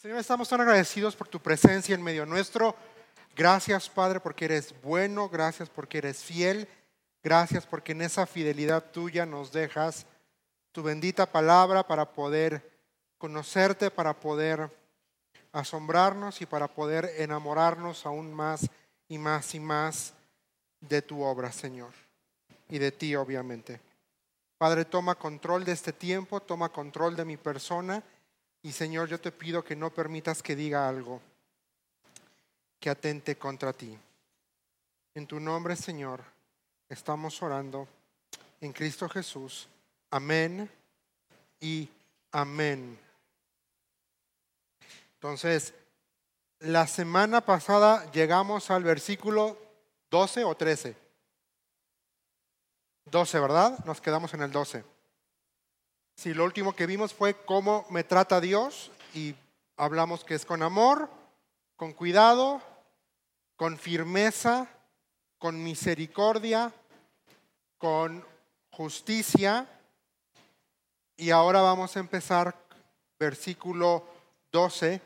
Señor, 0.00 0.16
estamos 0.16 0.48
tan 0.48 0.62
agradecidos 0.62 1.14
por 1.14 1.28
tu 1.28 1.40
presencia 1.40 1.94
en 1.94 2.02
medio 2.02 2.24
nuestro. 2.24 2.74
Gracias, 3.36 3.90
Padre, 3.90 4.18
porque 4.18 4.46
eres 4.46 4.74
bueno. 4.80 5.28
Gracias 5.28 5.68
porque 5.68 5.98
eres 5.98 6.24
fiel. 6.24 6.66
Gracias 7.22 7.66
porque 7.66 7.92
en 7.92 8.00
esa 8.00 8.26
fidelidad 8.26 8.92
tuya 8.92 9.26
nos 9.26 9.52
dejas 9.52 10.06
tu 10.72 10.82
bendita 10.82 11.30
palabra 11.30 11.86
para 11.86 12.10
poder 12.12 12.66
conocerte, 13.18 13.90
para 13.90 14.18
poder 14.18 14.74
asombrarnos 15.52 16.40
y 16.40 16.46
para 16.46 16.66
poder 16.66 17.12
enamorarnos 17.18 18.06
aún 18.06 18.32
más 18.32 18.70
y 19.06 19.18
más 19.18 19.54
y 19.54 19.60
más 19.60 20.14
de 20.80 21.02
tu 21.02 21.22
obra, 21.22 21.52
Señor, 21.52 21.92
y 22.70 22.78
de 22.78 22.90
ti, 22.90 23.14
obviamente. 23.16 23.82
Padre, 24.56 24.86
toma 24.86 25.14
control 25.14 25.66
de 25.66 25.72
este 25.72 25.92
tiempo, 25.92 26.40
toma 26.40 26.70
control 26.70 27.16
de 27.16 27.26
mi 27.26 27.36
persona 27.36 28.02
y 28.62 28.72
Señor, 28.72 29.08
yo 29.08 29.20
te 29.20 29.32
pido 29.32 29.64
que 29.64 29.76
no 29.76 29.90
permitas 29.90 30.42
que 30.42 30.56
diga 30.56 30.88
algo 30.88 31.20
que 32.78 32.90
atente 32.90 33.36
contra 33.36 33.72
ti. 33.72 33.96
En 35.14 35.26
tu 35.26 35.40
nombre, 35.40 35.76
Señor, 35.76 36.22
estamos 36.88 37.42
orando 37.42 37.86
en 38.60 38.72
Cristo 38.72 39.08
Jesús. 39.08 39.68
Amén 40.10 40.70
y 41.60 41.88
amén. 42.32 42.98
Entonces, 45.14 45.74
la 46.60 46.86
semana 46.86 47.42
pasada 47.42 48.10
llegamos 48.12 48.70
al 48.70 48.82
versículo 48.84 49.58
12 50.10 50.44
o 50.44 50.54
13. 50.54 50.96
12, 53.06 53.40
¿verdad? 53.40 53.84
Nos 53.84 54.00
quedamos 54.00 54.32
en 54.34 54.42
el 54.42 54.52
12. 54.52 54.84
Si 56.20 56.34
lo 56.34 56.44
último 56.44 56.76
que 56.76 56.84
vimos 56.84 57.14
fue 57.14 57.34
cómo 57.46 57.86
me 57.88 58.04
trata 58.04 58.42
Dios 58.42 58.90
y 59.14 59.34
hablamos 59.78 60.22
que 60.22 60.34
es 60.34 60.44
con 60.44 60.62
amor, 60.62 61.08
con 61.76 61.94
cuidado, 61.94 62.60
con 63.56 63.78
firmeza, 63.78 64.68
con 65.38 65.64
misericordia, 65.64 66.74
con 67.78 68.22
justicia. 68.68 69.66
Y 71.16 71.30
ahora 71.30 71.62
vamos 71.62 71.96
a 71.96 72.00
empezar 72.00 72.54
versículo 73.18 74.06
12, 74.52 75.00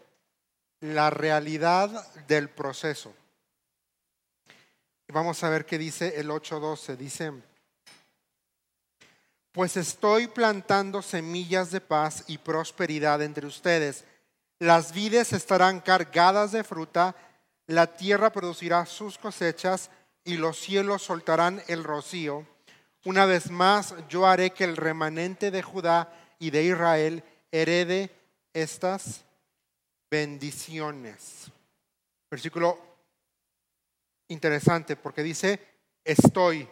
la 0.80 1.10
realidad 1.10 2.12
del 2.26 2.50
proceso. 2.50 3.14
Vamos 5.06 5.44
a 5.44 5.48
ver 5.48 5.64
qué 5.64 5.78
dice 5.78 6.18
el 6.18 6.30
8.12. 6.30 6.96
Dice, 6.96 7.32
pues 9.54 9.76
estoy 9.76 10.26
plantando 10.26 11.00
semillas 11.00 11.70
de 11.70 11.80
paz 11.80 12.24
y 12.26 12.38
prosperidad 12.38 13.22
entre 13.22 13.46
ustedes. 13.46 14.04
Las 14.58 14.92
vides 14.92 15.32
estarán 15.32 15.80
cargadas 15.80 16.50
de 16.50 16.64
fruta, 16.64 17.14
la 17.68 17.86
tierra 17.86 18.32
producirá 18.32 18.84
sus 18.84 19.16
cosechas 19.16 19.92
y 20.24 20.38
los 20.38 20.58
cielos 20.58 21.02
soltarán 21.02 21.62
el 21.68 21.84
rocío. 21.84 22.44
Una 23.04 23.26
vez 23.26 23.48
más, 23.48 23.94
yo 24.08 24.26
haré 24.26 24.50
que 24.50 24.64
el 24.64 24.76
remanente 24.76 25.52
de 25.52 25.62
Judá 25.62 26.12
y 26.40 26.50
de 26.50 26.64
Israel 26.64 27.22
herede 27.52 28.10
estas 28.52 29.24
bendiciones. 30.10 31.44
Versículo 32.28 32.76
interesante 34.26 34.96
porque 34.96 35.22
dice 35.22 35.60
estoy, 36.02 36.68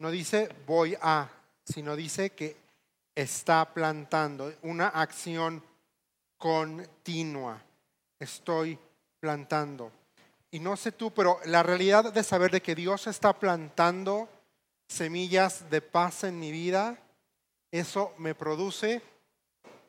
no 0.00 0.10
dice 0.10 0.48
voy 0.66 0.96
a 1.00 1.30
sino 1.72 1.96
dice 1.96 2.30
que 2.30 2.56
está 3.14 3.72
plantando 3.72 4.52
una 4.62 4.88
acción 4.88 5.62
continua. 6.36 7.62
Estoy 8.18 8.78
plantando. 9.20 9.92
Y 10.50 10.58
no 10.58 10.76
sé 10.76 10.92
tú, 10.92 11.12
pero 11.12 11.38
la 11.44 11.62
realidad 11.62 12.12
de 12.12 12.24
saber 12.24 12.50
de 12.50 12.60
que 12.60 12.74
Dios 12.74 13.06
está 13.06 13.38
plantando 13.38 14.28
semillas 14.88 15.70
de 15.70 15.80
paz 15.80 16.24
en 16.24 16.40
mi 16.40 16.50
vida, 16.50 16.98
eso 17.70 18.12
me 18.18 18.34
produce, 18.34 19.00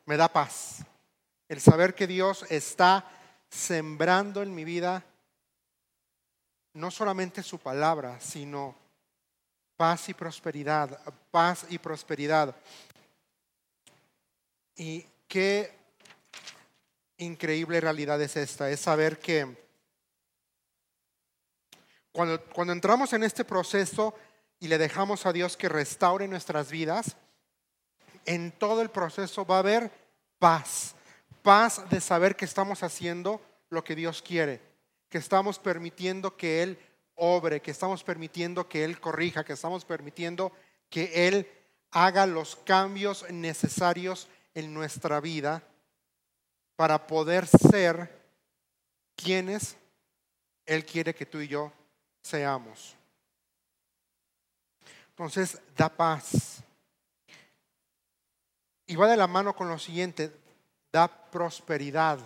me 0.06 0.18
da 0.18 0.28
paz. 0.28 0.86
El 1.50 1.59
saber 1.59 1.96
que 1.96 2.06
Dios 2.06 2.46
está 2.50 3.09
sembrando 3.50 4.44
en 4.44 4.53
mi 4.53 4.64
vida 4.64 5.03
no 6.74 6.91
solamente 6.91 7.44
su 7.44 7.59
palabra, 7.59 8.20
sino 8.22 8.75
paz 9.81 10.09
y 10.09 10.14
prosperidad, 10.14 11.00
paz 11.31 11.66
y 11.68 11.80
prosperidad. 11.80 12.56
Y 14.75 15.03
qué 15.28 15.75
increíble 17.18 17.81
realidad 17.81 18.22
es 18.22 18.38
esta, 18.38 18.70
es 18.70 18.80
saber 18.80 19.18
que 19.18 19.58
cuando, 22.12 22.40
cuando 22.53 22.74
entramos 22.74 23.12
en 23.14 23.24
este 23.24 23.44
proceso 23.44 24.14
y 24.59 24.68
le 24.68 24.78
dejamos 24.78 25.25
a 25.25 25.34
Dios 25.34 25.58
que 25.58 25.68
restaure 25.68 26.28
nuestras 26.28 26.70
vidas, 26.70 27.18
en 28.28 28.52
todo 28.52 28.84
el 28.84 28.91
proceso 28.91 29.47
va 29.47 29.56
a 29.56 29.59
haber 29.62 29.91
paz, 30.38 30.94
paz 31.41 31.90
de 31.90 32.02
saber 32.02 32.36
que 32.36 32.46
estamos 32.46 32.84
haciendo 32.84 33.41
lo 33.72 33.84
que 33.84 33.96
Dios 33.96 34.22
quiere, 34.22 34.62
que 35.09 35.18
estamos 35.18 35.58
permitiendo 35.58 36.38
que 36.38 36.62
Él 36.62 36.78
obre, 37.24 37.62
que 37.62 37.70
estamos 37.70 38.04
permitiendo 38.04 38.68
que 38.68 38.84
Él 38.84 39.00
corrija, 39.00 39.44
que 39.44 39.54
estamos 39.54 39.86
permitiendo 39.86 40.52
que 40.90 41.28
Él 41.28 41.48
haga 41.92 42.26
los 42.26 42.56
cambios 42.56 43.30
necesarios 43.30 44.28
en 44.56 44.74
nuestra 44.74 45.20
vida 45.20 45.62
para 46.76 47.06
poder 47.06 47.46
ser 47.46 48.09
quienes 49.16 49.78
Él 50.66 50.84
quiere 50.84 51.14
que 51.14 51.28
tú 51.28 51.40
y 51.40 51.48
yo 51.48 51.72
seamos. 52.24 52.96
Entonces, 55.09 55.59
da 55.78 55.90
paz. 55.90 56.64
Y 58.88 58.96
va 58.96 59.08
de 59.08 59.18
la 59.18 59.28
mano 59.28 59.56
con 59.56 59.70
lo 59.70 59.78
siguiente, 59.78 60.32
da 60.92 61.08
prosperidad. 61.30 62.18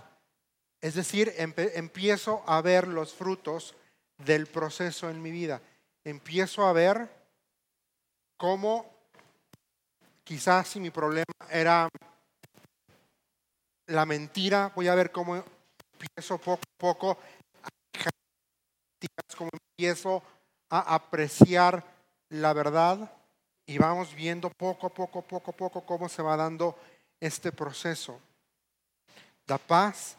Es 0.79 0.95
decir, 0.95 1.33
empiezo 1.37 2.43
a 2.47 2.61
ver 2.61 2.87
los 2.87 3.13
frutos 3.13 3.75
del 4.17 4.47
proceso 4.47 5.09
en 5.09 5.21
mi 5.21 5.31
vida. 5.31 5.61
Empiezo 6.03 6.65
a 6.65 6.73
ver 6.73 7.09
cómo 8.37 8.93
quizás 10.23 10.67
si 10.67 10.79
mi 10.79 10.89
problema 10.89 11.25
era 11.49 11.89
la 13.87 14.05
mentira, 14.05 14.71
voy 14.75 14.87
a 14.87 14.95
ver 14.95 15.11
cómo 15.11 15.35
empiezo 15.35 16.37
poco 16.37 16.61
a 16.63 16.77
poco 16.77 17.17
cómo 19.35 19.49
empiezo 19.53 20.23
a 20.69 20.95
apreciar 20.95 21.83
la 22.29 22.53
verdad 22.53 23.11
y 23.65 23.77
vamos 23.77 24.13
viendo 24.15 24.49
poco 24.49 24.87
a 24.87 24.93
poco, 24.93 25.21
poco 25.21 25.51
a 25.51 25.53
poco 25.53 25.85
cómo 25.85 26.09
se 26.09 26.21
va 26.21 26.37
dando 26.37 26.77
este 27.19 27.51
proceso. 27.51 28.19
La 29.47 29.57
paz 29.57 30.15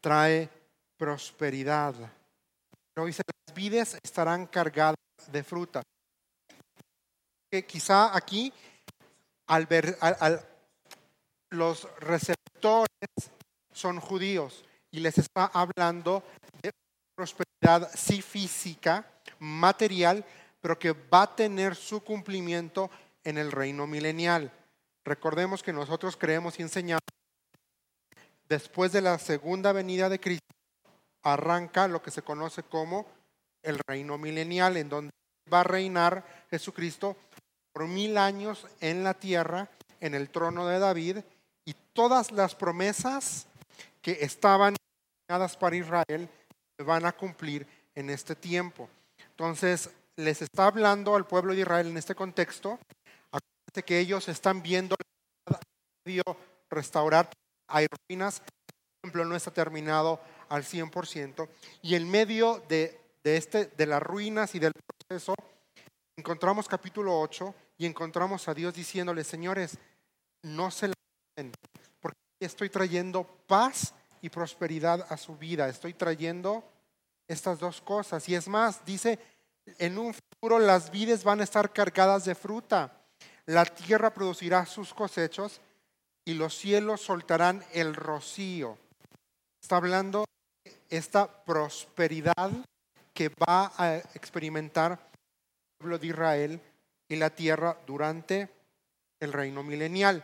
trae 0.00 0.48
prosperidad. 0.96 1.94
Pero 2.96 3.06
dice, 3.08 3.22
las 3.26 3.54
vides 3.54 3.98
estarán 4.02 4.46
cargadas 4.46 4.96
de 5.30 5.44
fruta. 5.44 5.82
Que 7.50 7.66
quizá 7.66 8.16
aquí, 8.16 8.50
al 9.48 9.66
ver, 9.66 9.98
los 11.50 11.86
receptores 12.00 12.88
son 13.70 14.00
judíos 14.00 14.64
y 14.90 15.00
les 15.00 15.18
está 15.18 15.44
hablando 15.44 16.24
de 16.62 16.70
prosperidad 17.14 17.90
sí 17.94 18.22
física, 18.22 19.06
material, 19.40 20.24
pero 20.62 20.78
que 20.78 20.92
va 20.92 21.24
a 21.24 21.36
tener 21.36 21.76
su 21.76 22.02
cumplimiento 22.02 22.90
en 23.24 23.36
el 23.36 23.52
reino 23.52 23.86
milenial. 23.86 24.50
Recordemos 25.04 25.62
que 25.62 25.74
nosotros 25.74 26.16
creemos 26.16 26.58
y 26.58 26.62
enseñamos 26.62 27.02
después 28.48 28.90
de 28.92 29.02
la 29.02 29.18
segunda 29.18 29.72
venida 29.72 30.08
de 30.08 30.18
Cristo 30.18 30.55
arranca 31.32 31.88
lo 31.88 32.02
que 32.02 32.10
se 32.10 32.22
conoce 32.22 32.62
como 32.62 33.06
el 33.62 33.78
reino 33.86 34.18
milenial, 34.18 34.76
en 34.76 34.88
donde 34.88 35.10
va 35.52 35.60
a 35.60 35.64
reinar 35.64 36.24
Jesucristo 36.50 37.16
por 37.72 37.86
mil 37.88 38.16
años 38.16 38.66
en 38.80 39.04
la 39.04 39.14
tierra, 39.14 39.68
en 40.00 40.14
el 40.14 40.30
trono 40.30 40.66
de 40.66 40.78
David, 40.78 41.18
y 41.64 41.74
todas 41.92 42.30
las 42.30 42.54
promesas 42.54 43.46
que 44.00 44.18
estaban 44.20 44.76
dadas 45.28 45.56
para 45.56 45.76
Israel 45.76 46.28
se 46.76 46.84
van 46.84 47.04
a 47.04 47.12
cumplir 47.12 47.66
en 47.94 48.10
este 48.10 48.36
tiempo. 48.36 48.88
Entonces, 49.30 49.90
les 50.16 50.42
está 50.42 50.66
hablando 50.66 51.16
al 51.16 51.26
pueblo 51.26 51.54
de 51.54 51.60
Israel 51.60 51.88
en 51.88 51.96
este 51.96 52.14
contexto, 52.14 52.78
que 53.84 53.98
ellos 53.98 54.28
están 54.28 54.62
viendo 54.62 54.96
restaurar, 56.70 57.28
hay 57.68 57.86
ruinas, 58.08 58.40
el 58.40 59.10
templo 59.10 59.24
no 59.24 59.36
está 59.36 59.50
terminado, 59.50 60.20
al 60.48 60.64
100%. 60.64 61.48
Y 61.82 61.94
en 61.94 62.10
medio 62.10 62.62
de, 62.68 63.00
este, 63.24 63.66
de 63.66 63.86
las 63.86 64.02
ruinas 64.02 64.54
y 64.54 64.58
del 64.58 64.72
proceso, 64.72 65.34
encontramos 66.16 66.68
capítulo 66.68 67.18
8 67.20 67.54
y 67.78 67.86
encontramos 67.86 68.48
a 68.48 68.54
Dios 68.54 68.74
diciéndole, 68.74 69.24
señores, 69.24 69.78
no 70.42 70.70
se 70.70 70.88
la 70.88 70.94
porque 72.00 72.18
estoy 72.40 72.70
trayendo 72.70 73.24
paz 73.46 73.94
y 74.22 74.30
prosperidad 74.30 75.06
a 75.10 75.16
su 75.16 75.36
vida. 75.36 75.68
Estoy 75.68 75.92
trayendo 75.94 76.64
estas 77.28 77.58
dos 77.58 77.80
cosas. 77.80 78.28
Y 78.28 78.34
es 78.34 78.48
más, 78.48 78.84
dice, 78.84 79.18
en 79.78 79.98
un 79.98 80.14
futuro 80.14 80.58
las 80.58 80.90
vides 80.90 81.24
van 81.24 81.40
a 81.40 81.44
estar 81.44 81.72
cargadas 81.72 82.24
de 82.24 82.34
fruta. 82.34 83.02
La 83.46 83.64
tierra 83.64 84.12
producirá 84.12 84.64
sus 84.66 84.94
cosechos 84.94 85.60
y 86.24 86.34
los 86.34 86.56
cielos 86.56 87.02
soltarán 87.02 87.64
el 87.72 87.94
rocío. 87.94 88.78
Está 89.60 89.76
hablando 89.76 90.20
de 90.20 90.35
esta 90.90 91.44
prosperidad 91.44 92.50
que 93.12 93.28
va 93.28 93.72
a 93.76 93.96
experimentar 94.14 94.92
el 94.92 95.78
pueblo 95.78 95.98
de 95.98 96.06
Israel 96.06 96.60
y 97.08 97.16
la 97.16 97.30
tierra 97.30 97.78
durante 97.86 98.48
el 99.20 99.32
reino 99.32 99.62
milenial. 99.62 100.22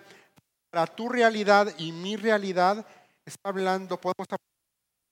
Para 0.70 0.86
tu 0.86 1.08
realidad 1.08 1.74
y 1.78 1.92
mi 1.92 2.16
realidad, 2.16 2.86
está 3.24 3.48
hablando, 3.48 4.00
podemos 4.00 4.26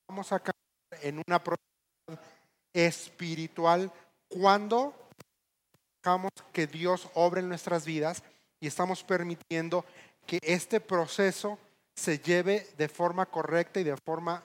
vamos 0.09 0.33
a 0.33 0.41
caer 0.41 0.55
en 1.03 1.23
una 1.27 1.43
prosperidad 1.43 2.25
espiritual 2.73 3.93
cuando 4.29 4.95
dejamos 6.03 6.31
que 6.53 6.67
Dios 6.67 7.09
obre 7.15 7.41
en 7.41 7.49
nuestras 7.49 7.85
vidas 7.85 8.23
y 8.61 8.67
estamos 8.67 9.05
permitiendo 9.05 9.85
que 10.27 10.39
este 10.43 10.81
proceso 10.81 11.59
se 11.95 12.19
lleve 12.19 12.69
de 12.77 12.89
forma 12.89 13.27
correcta 13.27 13.81
y 13.81 13.85
de 13.85 13.97
forma 13.97 14.43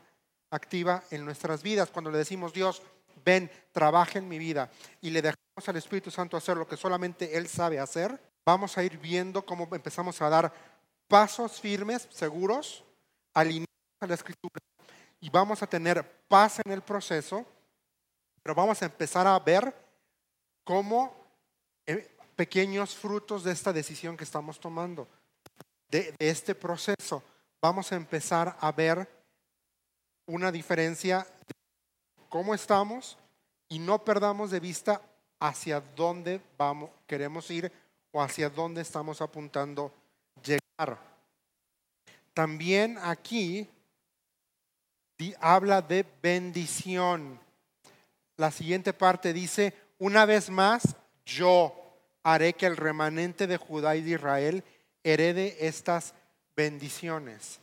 activa 0.55 1.03
en 1.11 1.25
nuestras 1.25 1.61
vidas. 1.61 1.89
Cuando 1.91 2.11
le 2.11 2.17
decimos, 2.17 2.53
Dios, 2.53 2.81
ven, 3.23 3.51
trabaja 3.71 4.19
en 4.19 4.27
mi 4.27 4.37
vida 4.37 4.69
y 5.01 5.09
le 5.09 5.21
dejamos 5.21 5.67
al 5.67 5.75
Espíritu 5.75 6.11
Santo 6.11 6.37
hacer 6.37 6.57
lo 6.57 6.67
que 6.67 6.77
solamente 6.77 7.37
Él 7.37 7.47
sabe 7.47 7.79
hacer, 7.79 8.19
vamos 8.45 8.77
a 8.77 8.83
ir 8.83 8.97
viendo 8.97 9.45
cómo 9.45 9.67
empezamos 9.71 10.21
a 10.21 10.29
dar 10.29 10.53
pasos 11.07 11.59
firmes, 11.59 12.07
seguros, 12.11 12.83
alineados 13.33 13.67
a 14.01 14.07
la 14.07 14.15
Escritura 14.15 14.59
y 15.19 15.29
vamos 15.29 15.63
a 15.63 15.67
tener 15.67 16.03
paz 16.27 16.59
en 16.63 16.71
el 16.71 16.81
proceso, 16.81 17.45
pero 18.43 18.53
vamos 18.53 18.81
a 18.81 18.85
empezar 18.85 19.25
a 19.25 19.39
ver 19.39 19.73
cómo 20.63 21.15
eh, 21.85 22.15
pequeños 22.35 22.95
frutos 22.95 23.43
de 23.43 23.51
esta 23.51 23.73
decisión 23.73 24.17
que 24.17 24.23
estamos 24.23 24.59
tomando 24.59 25.07
de, 25.89 26.13
este 26.19 26.55
proceso, 26.55 27.23
vamos 27.61 27.91
a 27.91 27.95
empezar 27.95 28.57
a 28.59 28.71
ver 28.71 29.07
una 30.27 30.51
diferencia 30.51 31.19
de 31.19 31.55
cómo 32.29 32.53
estamos 32.53 33.17
y 33.69 33.79
no 33.79 34.03
perdamos 34.03 34.51
de 34.51 34.59
vista 34.59 35.01
hacia 35.39 35.81
dónde 35.81 36.41
vamos, 36.57 36.89
queremos 37.07 37.49
ir 37.51 37.71
o 38.11 38.21
hacia 38.21 38.49
dónde 38.49 38.81
estamos 38.81 39.21
apuntando 39.21 39.91
llegar. 40.43 40.97
También 42.33 42.97
aquí 43.01 43.69
habla 45.39 45.81
de 45.81 46.05
bendición. 46.21 47.39
La 48.37 48.51
siguiente 48.51 48.93
parte 48.93 49.33
dice, 49.33 49.73
una 49.97 50.25
vez 50.25 50.49
más, 50.49 50.95
yo 51.25 51.73
haré 52.23 52.53
que 52.53 52.65
el 52.65 52.75
remanente 52.75 53.47
de 53.47 53.57
Judá 53.57 53.95
y 53.95 54.01
de 54.01 54.11
Israel 54.11 54.63
herede 55.03 55.67
estas 55.67 56.13
bendiciones. 56.55 57.59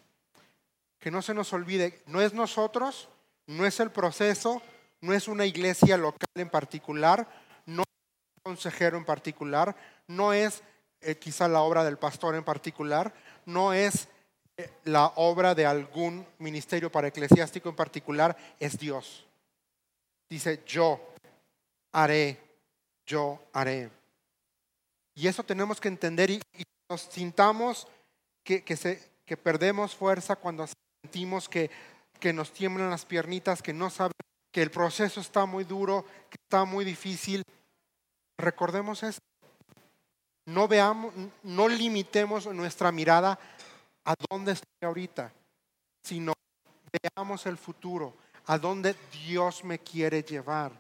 Que 1.03 1.11
no 1.11 1.21
se 1.21 1.35
nos 1.35 1.53
olvide, 1.53 2.01
no 2.07 2.23
es 2.23 2.33
nosotros, 2.33 3.09
no 3.47 3.67
es 3.67 3.81
el 3.81 3.91
proceso, 3.91 4.63
no 5.01 5.13
es 5.13 5.27
una 5.27 5.45
iglesia 5.45 5.97
local 5.97 6.29
en 6.37 6.49
particular, 6.49 7.29
no 7.67 7.83
es 7.83 8.37
un 8.37 8.53
consejero 8.53 8.97
en 8.97 9.05
particular, 9.05 9.77
no 10.07 10.33
es 10.33 10.63
eh, 11.01 11.17
quizá 11.17 11.49
la 11.49 11.63
obra 11.63 11.83
del 11.83 11.99
pastor 11.99 12.37
en 12.37 12.45
particular, 12.45 13.13
no 13.45 13.73
es 13.73 14.09
eh, 14.57 14.71
la 14.85 15.07
obra 15.17 15.57
de 15.57 15.67
algún 15.67 16.25
ministerio 16.39 16.91
para 16.91 17.09
eclesiástico 17.09 17.69
en 17.69 17.75
particular, 17.75 18.37
es 18.61 18.79
Dios. 18.79 19.27
Dice, 20.31 20.63
yo 20.65 21.01
haré, 21.91 22.41
yo 23.05 23.43
haré. 23.53 23.91
Y 25.15 25.27
eso 25.27 25.43
tenemos 25.43 25.81
que 25.81 25.89
entender 25.89 26.31
y 26.31 26.41
nos 26.89 27.03
sintamos 27.03 27.89
que, 28.45 28.63
que, 28.63 29.37
perdemos 29.37 29.95
fuerza, 29.95 30.37
cuando 30.37 30.65
sentimos 31.03 31.49
que, 31.49 31.71
que 32.21 32.33
nos 32.33 32.53
tiemblan 32.53 32.91
las 32.91 33.05
piernitas, 33.05 33.63
que 33.63 33.73
no 33.73 33.91
sabemos 33.91 34.17
que 34.53 34.63
el 34.63 34.71
proceso 34.71 35.21
está 35.21 35.47
muy 35.47 35.65
duro, 35.65 36.05
que 36.31 36.37
está 36.45 36.65
muy 36.65 36.85
difícil, 36.85 37.43
recordemos 38.39 39.03
esto. 39.03 39.23
No 40.47 40.69
veamos, 40.69 41.15
no 41.43 41.69
limitemos 41.69 42.47
nuestra 42.47 42.93
mirada 42.93 43.39
a 44.05 44.15
dónde 44.31 44.53
estoy 44.53 44.69
ahorita, 44.83 45.33
sino 46.03 46.33
veamos 47.17 47.47
el 47.47 47.57
futuro, 47.57 48.17
a 48.47 48.59
dónde 48.59 48.95
Dios 49.25 49.65
me 49.65 49.79
quiere 49.79 50.23
llevar. 50.23 50.73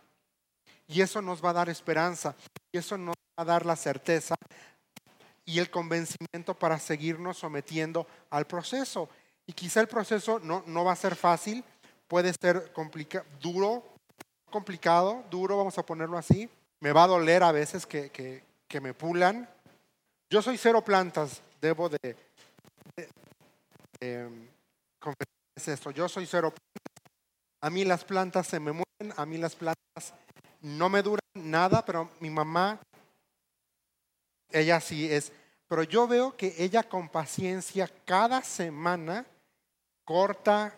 Y 0.88 1.00
eso 1.00 1.22
nos 1.22 1.42
va 1.42 1.50
a 1.50 1.54
dar 1.54 1.68
esperanza, 1.68 2.34
y 2.72 2.78
eso 2.78 2.98
nos 2.98 3.14
va 3.38 3.42
a 3.42 3.44
dar 3.44 3.64
la 3.64 3.76
certeza 3.76 4.34
y 5.44 5.58
el 5.58 5.70
convencimiento 5.70 6.54
para 6.58 6.78
seguirnos 6.78 7.38
sometiendo 7.38 8.06
al 8.30 8.46
proceso. 8.46 9.08
Y 9.46 9.52
quizá 9.52 9.80
el 9.80 9.88
proceso 9.88 10.38
no, 10.38 10.62
no 10.66 10.84
va 10.84 10.92
a 10.92 10.96
ser 10.96 11.16
fácil, 11.16 11.64
puede 12.06 12.32
ser 12.32 12.72
duro, 13.40 13.84
complicado, 14.50 15.24
duro, 15.30 15.56
vamos 15.56 15.76
a 15.78 15.86
ponerlo 15.86 16.18
así. 16.18 16.48
Me 16.80 16.92
va 16.92 17.04
a 17.04 17.08
doler 17.08 17.42
a 17.42 17.52
veces 17.52 17.86
que, 17.86 18.10
que, 18.10 18.80
me 18.80 18.94
pulan. 18.94 19.48
Yo 20.30 20.40
soy 20.40 20.56
cero 20.56 20.82
plantas, 20.82 21.42
debo 21.60 21.88
de, 21.88 22.16
de, 24.00 24.28
esto. 25.56 25.90
Yo 25.90 26.08
soy 26.08 26.26
cero 26.26 26.50
plantas. 26.50 27.12
A 27.60 27.70
mí 27.70 27.84
las 27.84 28.04
plantas 28.04 28.46
se 28.46 28.58
me 28.58 28.72
mueren, 28.72 29.14
a 29.16 29.26
mí 29.26 29.38
las 29.38 29.54
plantas 29.54 30.14
no 30.60 30.88
me 30.88 31.02
duran 31.02 31.20
nada, 31.34 31.84
pero 31.84 32.10
mi 32.20 32.30
mamá 32.30 32.80
ella 34.50 34.80
sí 34.80 35.10
es, 35.10 35.32
pero 35.66 35.82
yo 35.82 36.06
veo 36.06 36.36
que 36.36 36.54
ella 36.58 36.82
con 36.82 37.08
paciencia 37.08 37.90
cada 38.04 38.42
semana 38.42 39.24
corta 40.12 40.74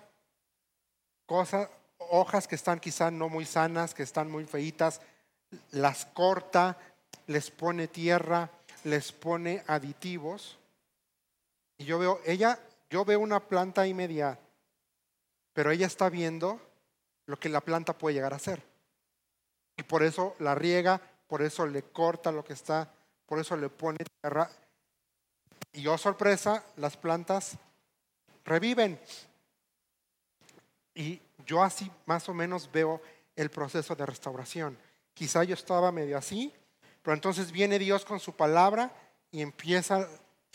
cosas, 1.26 1.68
hojas 1.98 2.46
que 2.46 2.54
están 2.54 2.78
quizás 2.78 3.12
no 3.12 3.28
muy 3.28 3.44
sanas, 3.44 3.92
que 3.92 4.04
están 4.04 4.30
muy 4.30 4.44
feitas, 4.44 5.00
las 5.72 6.06
corta, 6.06 6.78
les 7.26 7.50
pone 7.50 7.88
tierra, 7.88 8.48
les 8.84 9.10
pone 9.10 9.64
aditivos. 9.66 10.56
Y 11.78 11.84
yo 11.84 11.98
veo, 11.98 12.20
ella, 12.24 12.60
yo 12.90 13.04
veo 13.04 13.18
una 13.18 13.40
planta 13.40 13.80
ahí 13.80 13.92
media, 13.92 14.38
pero 15.52 15.72
ella 15.72 15.88
está 15.88 16.08
viendo 16.10 16.60
lo 17.26 17.36
que 17.40 17.48
la 17.48 17.60
planta 17.60 17.98
puede 17.98 18.14
llegar 18.14 18.34
a 18.34 18.36
hacer. 18.36 18.62
Y 19.76 19.82
por 19.82 20.04
eso 20.04 20.36
la 20.38 20.54
riega, 20.54 21.00
por 21.26 21.42
eso 21.42 21.66
le 21.66 21.82
corta 21.82 22.30
lo 22.30 22.44
que 22.44 22.52
está 22.52 22.88
por 23.26 23.38
eso 23.38 23.56
le 23.56 23.68
pone 23.68 23.98
tierra. 24.20 24.48
Y 25.72 25.86
oh 25.88 25.98
sorpresa, 25.98 26.64
las 26.76 26.96
plantas 26.96 27.56
reviven. 28.44 29.00
Y 30.94 31.20
yo 31.46 31.62
así 31.62 31.90
más 32.06 32.28
o 32.28 32.34
menos 32.34 32.70
veo 32.72 33.00
el 33.36 33.50
proceso 33.50 33.94
de 33.94 34.06
restauración. 34.06 34.78
Quizá 35.12 35.44
yo 35.44 35.54
estaba 35.54 35.92
medio 35.92 36.16
así, 36.16 36.52
pero 37.02 37.14
entonces 37.14 37.52
viene 37.52 37.78
Dios 37.78 38.04
con 38.04 38.20
su 38.20 38.34
palabra 38.34 38.92
y 39.30 39.42
empieza 39.42 40.08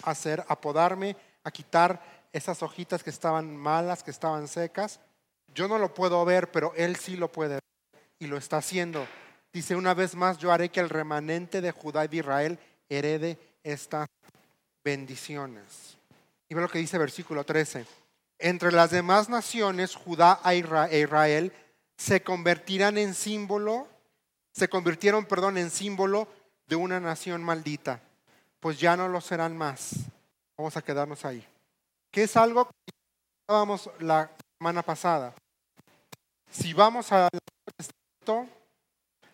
a 0.04 0.12
hacer, 0.12 0.44
a 0.48 0.60
podarme, 0.60 1.16
a 1.44 1.52
quitar 1.52 2.02
esas 2.32 2.64
hojitas 2.64 3.04
que 3.04 3.10
estaban 3.10 3.56
malas, 3.56 4.04
que 4.04 4.12
estaban 4.12 4.48
secas. 4.48 5.00
Yo 5.54 5.68
no 5.68 5.78
lo 5.78 5.94
puedo 5.94 6.24
ver, 6.26 6.52
pero 6.52 6.74
Él 6.76 6.96
sí 6.96 7.16
lo 7.18 7.32
puede 7.32 7.56
ver 7.56 7.64
y 8.20 8.28
lo 8.28 8.38
está 8.38 8.58
haciendo. 8.58 9.06
Dice 9.52 9.76
una 9.76 9.94
vez 9.94 10.16
más, 10.16 10.38
yo 10.38 10.52
haré 10.52 10.70
que 10.70 10.80
el 10.80 10.90
remanente 10.90 11.62
de 11.62 11.72
Judá 11.72 12.06
y 12.06 12.08
de 12.08 12.18
Israel 12.18 12.60
herede 12.88 13.38
estas 13.64 14.08
bendiciones. 14.84 15.99
Y 16.50 16.56
ve 16.56 16.62
lo 16.62 16.70
que 16.70 16.80
dice 16.80 16.98
versículo 16.98 17.46
13. 17.46 17.86
Entre 18.40 18.72
las 18.72 18.92
demás 18.92 19.30
naciones, 19.30 19.96
Judá 19.96 20.42
e, 20.46 20.64
e 20.92 21.00
Israel 21.00 21.54
se 21.96 22.24
convertirán 22.24 22.98
en 22.98 23.14
símbolo, 23.14 23.88
se 24.52 24.68
convirtieron, 24.68 25.26
perdón, 25.26 25.58
en 25.58 25.70
símbolo 25.70 26.28
de 26.66 26.76
una 26.76 27.00
nación 27.00 27.44
maldita, 27.44 28.02
pues 28.60 28.80
ya 28.80 28.98
no 28.98 29.08
lo 29.08 29.22
serán 29.22 29.56
más. 29.56 29.92
Vamos 30.58 30.76
a 30.76 30.82
quedarnos 30.82 31.24
ahí. 31.26 31.46
¿Qué 32.12 32.24
es 32.24 32.36
algo 32.36 32.66
que 32.66 32.94
hablábamos 33.48 33.90
la 34.00 34.32
semana 34.58 34.82
pasada? 34.82 35.34
Si 36.50 36.74
vamos 36.74 37.12
a 37.12 37.30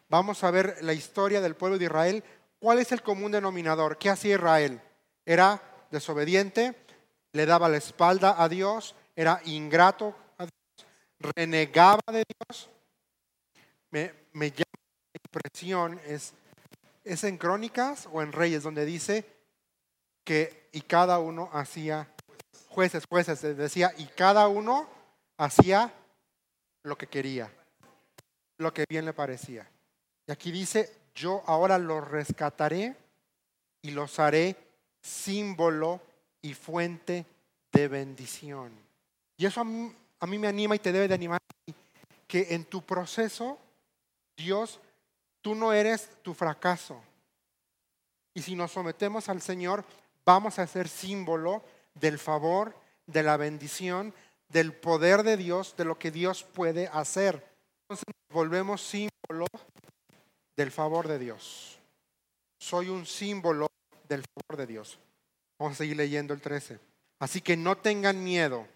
vamos 0.10 0.44
a 0.44 0.52
ver 0.52 0.78
la 0.82 0.94
historia 0.94 1.42
del 1.42 1.56
pueblo 1.56 1.78
de 1.78 1.86
Israel. 1.86 2.24
¿Cuál 2.60 2.80
es 2.80 2.92
el 2.92 3.02
común 3.02 3.32
denominador? 3.32 3.98
¿Qué 3.98 4.10
hacía 4.10 4.36
Israel? 4.36 4.82
Era 5.26 5.62
desobediente, 5.92 6.76
le 7.36 7.46
daba 7.46 7.68
la 7.68 7.76
espalda 7.76 8.42
a 8.42 8.48
Dios, 8.48 8.96
era 9.14 9.42
ingrato 9.44 10.16
a 10.38 10.46
Dios, 10.46 10.88
renegaba 11.20 12.02
de 12.08 12.24
Dios. 12.24 12.70
Me, 13.92 14.14
me 14.32 14.52
llama 14.52 14.80
la 15.14 15.20
impresión, 15.22 16.00
es, 16.06 16.34
es 17.04 17.26
en 17.26 17.38
Crónicas 17.38 18.08
o 18.14 18.22
en 18.22 18.32
Reyes, 18.32 18.64
donde 18.64 18.86
dice 18.86 19.26
que 20.24 20.70
y 20.72 20.82
cada 20.82 21.20
uno 21.20 21.50
hacía, 21.52 22.08
jueces, 22.70 23.04
jueces, 23.06 23.42
decía, 23.42 23.94
y 23.98 24.06
cada 24.06 24.48
uno 24.48 24.88
hacía 25.38 25.94
lo 26.84 26.98
que 26.98 27.08
quería, 27.08 27.52
lo 28.60 28.74
que 28.74 28.86
bien 28.90 29.04
le 29.04 29.12
parecía. 29.12 29.70
Y 30.26 30.32
aquí 30.32 30.54
dice, 30.54 30.90
yo 31.14 31.44
ahora 31.48 31.78
los 31.78 32.08
rescataré 32.08 32.96
y 33.82 33.92
los 33.92 34.20
haré 34.20 34.56
símbolo 35.02 36.02
y 36.46 36.54
fuente 36.54 37.26
de 37.72 37.88
bendición. 37.88 38.72
Y 39.36 39.48
eso 39.48 39.62
a 39.62 39.64
mí, 39.64 40.38
me 40.38 40.48
anima 40.48 40.76
y 40.76 40.80
te 40.80 40.92
debe 40.92 41.08
de 41.08 41.16
animar 41.16 41.40
que 42.28 42.54
en 42.54 42.66
tu 42.66 42.84
proceso, 42.84 43.58
Dios, 44.38 44.80
tú 45.42 45.56
no 45.56 45.74
eres 45.74 46.08
tu 46.22 46.36
fracaso. 46.36 47.02
Y 48.36 48.44
si 48.44 48.56
nos 48.56 48.72
sometemos 48.72 49.28
al 49.28 49.42
Señor, 49.42 49.84
vamos 50.24 50.60
a 50.60 50.68
ser 50.68 50.88
símbolo 50.88 51.64
del 51.96 52.20
favor, 52.20 52.76
de 53.08 53.24
la 53.24 53.38
bendición, 53.38 54.14
del 54.48 54.72
poder 54.72 55.24
de 55.24 55.38
Dios, 55.38 55.76
de 55.76 55.86
lo 55.86 55.98
que 55.98 56.12
Dios 56.12 56.44
puede 56.44 56.88
hacer. 56.90 57.44
Entonces 57.84 58.06
volvemos 58.30 58.84
símbolo 58.84 59.48
del 60.56 60.72
favor 60.72 61.08
de 61.08 61.18
Dios. 61.18 61.80
Soy 62.60 62.90
un 62.90 63.08
símbolo 63.08 63.68
del 64.08 64.24
favor 64.24 64.58
de 64.58 64.68
Dios. 64.68 65.00
Vamos 65.58 65.74
a 65.74 65.78
seguir 65.78 65.98
leyendo 65.98 66.34
el 66.34 66.42
13. 66.42 66.80
Así 67.20 67.42
que 67.42 67.56
no 67.56 67.78
tengan 67.78 68.24
miedo, 68.24 68.68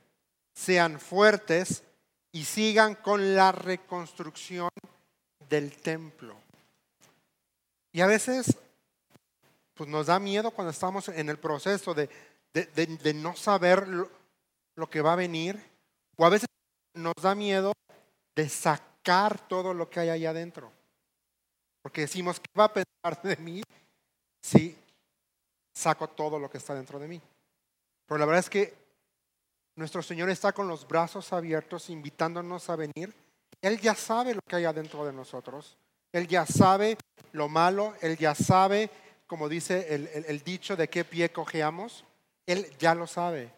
sean 0.53 0.99
fuertes 0.99 1.83
y 2.31 2.45
sigan 2.45 2.95
con 2.95 3.35
la 3.35 3.51
reconstrucción 3.51 4.69
del 5.49 5.75
templo. 5.77 6.35
Y 7.91 8.01
a 8.01 8.07
veces 8.07 8.57
pues 9.73 9.89
nos 9.89 10.07
da 10.07 10.19
miedo 10.19 10.51
cuando 10.51 10.71
estamos 10.71 11.07
en 11.07 11.29
el 11.29 11.39
proceso 11.39 11.93
de, 11.93 12.09
de, 12.53 13.13
no 13.13 13.35
saber 13.35 13.87
lo, 13.87 14.89
que 14.89 15.01
va 15.01 15.13
a 15.13 15.15
venir. 15.15 15.57
O 16.17 16.25
a 16.25 16.29
veces 16.29 16.47
nos 16.93 17.13
da 17.21 17.33
miedo 17.33 17.71
de 18.35 18.49
sacar 18.49 19.47
todo 19.47 19.73
lo 19.73 19.89
que 19.89 20.01
hay 20.01 20.09
ahí 20.09 20.25
adentro. 20.25 20.69
Porque 21.81 22.01
decimos, 22.01 22.41
¿qué 22.41 22.59
va 22.59 22.65
a 22.65 22.73
pensar 22.73 23.21
de 23.23 23.37
mí 23.37 23.63
si 24.41 24.77
saco 25.79 26.09
todo 26.09 26.37
lo 26.37 26.49
que 26.49 26.57
está 26.57 26.75
dentro 26.75 26.99
de 26.99 27.07
mí? 27.07 27.21
Pero 28.05 28.19
la 28.19 28.25
verdad 28.25 28.39
es 28.39 28.49
que 28.49 28.73
nuestro 29.75 30.01
Señor 30.01 30.29
está 30.29 30.51
con 30.51 30.67
los 30.67 30.87
brazos 30.87 31.31
abiertos 31.31 31.89
invitándonos 31.89 32.69
a 32.69 32.75
venir. 32.75 33.13
Él 33.61 33.79
ya 33.79 33.95
sabe 33.95 34.33
lo 34.33 34.41
que 34.41 34.57
hay 34.57 34.65
adentro 34.65 35.05
de 35.05 35.13
nosotros. 35.13 35.77
Él 36.11 36.27
ya 36.27 36.45
sabe 36.45 36.97
lo 37.31 37.47
malo. 37.47 37.95
Él 38.01 38.17
ya 38.17 38.35
sabe, 38.35 38.89
como 39.25 39.47
dice 39.47 39.93
el, 40.27 40.43
dicho, 40.43 40.75
de 40.75 40.89
qué 40.89 41.05
pie 41.05 41.31
cojeamos. 41.31 42.03
Él 42.45 42.69
ya 42.77 42.93
lo 42.93 43.07
sabe. 43.07 43.51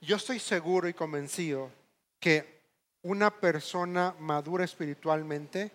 Yo 0.00 0.16
estoy 0.16 0.38
seguro 0.38 0.88
y 0.88 0.94
convencido 0.94 1.70
que 2.18 2.60
una 3.02 3.30
persona 3.30 4.14
madura 4.18 4.64
espiritualmente 4.64 5.72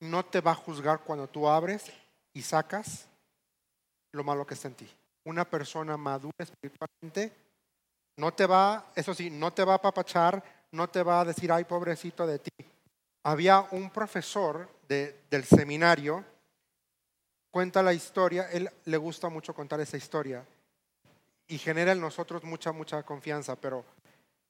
no 0.00 0.24
te 0.24 0.40
va 0.40 0.50
a 0.50 0.56
juzgar 0.56 1.00
cuando 1.04 1.26
tú 1.26 1.48
abres 1.48 1.90
y 2.34 2.42
sacas 2.42 3.08
lo 4.12 4.24
malo 4.24 4.46
que 4.46 4.54
está 4.54 4.68
en 4.68 4.74
ti. 4.74 4.88
Una 5.24 5.44
persona 5.44 5.96
madura 5.96 6.34
espiritualmente 6.38 7.32
no 8.16 8.32
te 8.32 8.46
va, 8.46 8.92
eso 8.94 9.14
sí, 9.14 9.30
no 9.30 9.52
te 9.52 9.64
va 9.64 9.74
a 9.74 9.76
apapachar, 9.76 10.42
no 10.72 10.88
te 10.88 11.02
va 11.02 11.20
a 11.20 11.24
decir, 11.24 11.52
ay, 11.52 11.64
pobrecito 11.64 12.26
de 12.26 12.38
ti. 12.38 12.50
Había 13.24 13.60
un 13.72 13.90
profesor 13.90 14.68
del 14.88 15.44
seminario, 15.44 16.24
cuenta 17.50 17.82
la 17.82 17.92
historia, 17.92 18.48
él 18.50 18.70
le 18.84 18.96
gusta 18.96 19.28
mucho 19.28 19.54
contar 19.54 19.80
esa 19.80 19.96
historia 19.96 20.44
y 21.48 21.58
genera 21.58 21.92
en 21.92 22.00
nosotros 22.00 22.44
mucha, 22.44 22.72
mucha 22.72 23.02
confianza, 23.02 23.56
pero 23.56 23.84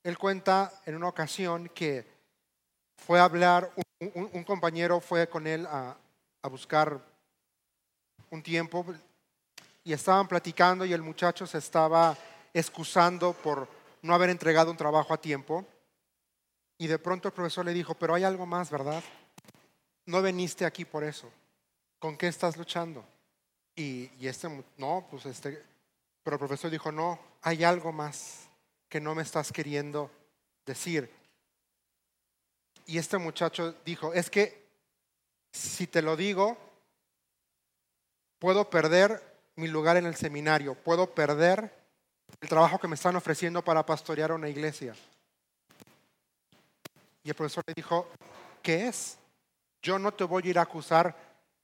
él 0.02 0.18
cuenta 0.18 0.72
en 0.84 0.94
una 0.94 1.08
ocasión 1.08 1.68
que 1.70 2.04
fue 2.96 3.18
a 3.18 3.24
hablar, 3.24 3.72
un, 4.00 4.44
compañero 4.44 5.00
fue 5.00 5.28
con 5.28 5.46
él 5.46 5.66
a, 5.66 5.96
a 6.42 6.48
buscar 6.48 7.00
un 8.30 8.42
tiempo 8.42 8.84
y 9.86 9.92
estaban 9.92 10.26
platicando 10.26 10.84
y 10.84 10.92
el 10.92 11.00
muchacho 11.00 11.46
se 11.46 11.58
estaba 11.58 12.18
excusando 12.52 13.32
por 13.32 13.68
no 14.02 14.14
haber 14.14 14.30
entregado 14.30 14.72
un 14.72 14.76
trabajo 14.76 15.14
a 15.14 15.20
tiempo. 15.20 15.64
Y 16.76 16.88
de 16.88 16.98
pronto 16.98 17.28
el 17.28 17.34
profesor 17.34 17.64
le 17.64 17.72
dijo, 17.72 17.94
pero 17.94 18.12
hay 18.12 18.24
algo 18.24 18.46
más, 18.46 18.68
¿verdad? 18.68 19.00
No 20.04 20.20
veniste 20.22 20.64
aquí 20.64 20.84
por 20.84 21.04
eso. 21.04 21.30
¿Con 22.00 22.16
qué 22.16 22.26
estás 22.26 22.56
luchando? 22.56 23.04
Y, 23.76 24.10
y 24.18 24.26
este, 24.26 24.48
no, 24.76 25.06
pues 25.08 25.24
este, 25.24 25.62
pero 26.24 26.34
el 26.34 26.40
profesor 26.40 26.68
dijo, 26.68 26.90
no, 26.90 27.20
hay 27.42 27.62
algo 27.62 27.92
más 27.92 28.48
que 28.88 29.00
no 29.00 29.14
me 29.14 29.22
estás 29.22 29.52
queriendo 29.52 30.10
decir. 30.66 31.08
Y 32.86 32.98
este 32.98 33.18
muchacho 33.18 33.72
dijo, 33.84 34.12
es 34.12 34.30
que 34.30 34.66
si 35.52 35.86
te 35.86 36.02
lo 36.02 36.16
digo, 36.16 36.58
puedo 38.40 38.68
perder 38.68 39.35
mi 39.56 39.68
lugar 39.68 39.96
en 39.96 40.06
el 40.06 40.14
seminario, 40.14 40.74
puedo 40.74 41.14
perder 41.14 41.72
el 42.40 42.48
trabajo 42.48 42.78
que 42.78 42.88
me 42.88 42.94
están 42.94 43.16
ofreciendo 43.16 43.62
para 43.62 43.84
pastorear 43.84 44.32
una 44.32 44.48
iglesia. 44.48 44.94
Y 47.24 47.30
el 47.30 47.34
profesor 47.34 47.64
le 47.66 47.74
dijo, 47.74 48.08
¿qué 48.62 48.86
es? 48.88 49.18
Yo 49.82 49.98
no 49.98 50.12
te 50.12 50.24
voy 50.24 50.42
a 50.44 50.50
ir 50.50 50.58
a 50.58 50.62
acusar 50.62 51.16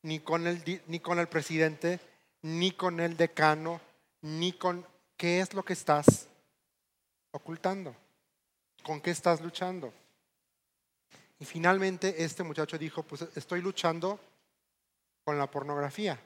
ni 0.03 0.21
con 0.21 0.47
el, 0.47 0.83
ni 0.87 1.01
con 1.01 1.19
el 1.19 1.29
presidente, 1.29 2.01
ni 2.43 2.73
con 2.73 2.99
el 3.01 3.17
decano, 3.17 3.81
ni 4.23 4.53
con... 4.53 4.87
¿Qué 5.17 5.41
es 5.41 5.55
lo 5.55 5.65
que 5.65 5.75
estás 5.75 6.27
ocultando? 7.31 7.95
¿Con 8.83 9.01
qué 9.01 9.13
estás 9.13 9.41
luchando? 9.41 9.93
Y 11.39 11.45
finalmente 11.45 12.25
este 12.25 12.43
muchacho 12.43 12.79
dijo, 12.79 13.03
pues 13.03 13.23
estoy 13.37 13.61
luchando 13.61 14.19
con 15.25 15.39
la 15.39 15.49
pornografía. 15.49 16.19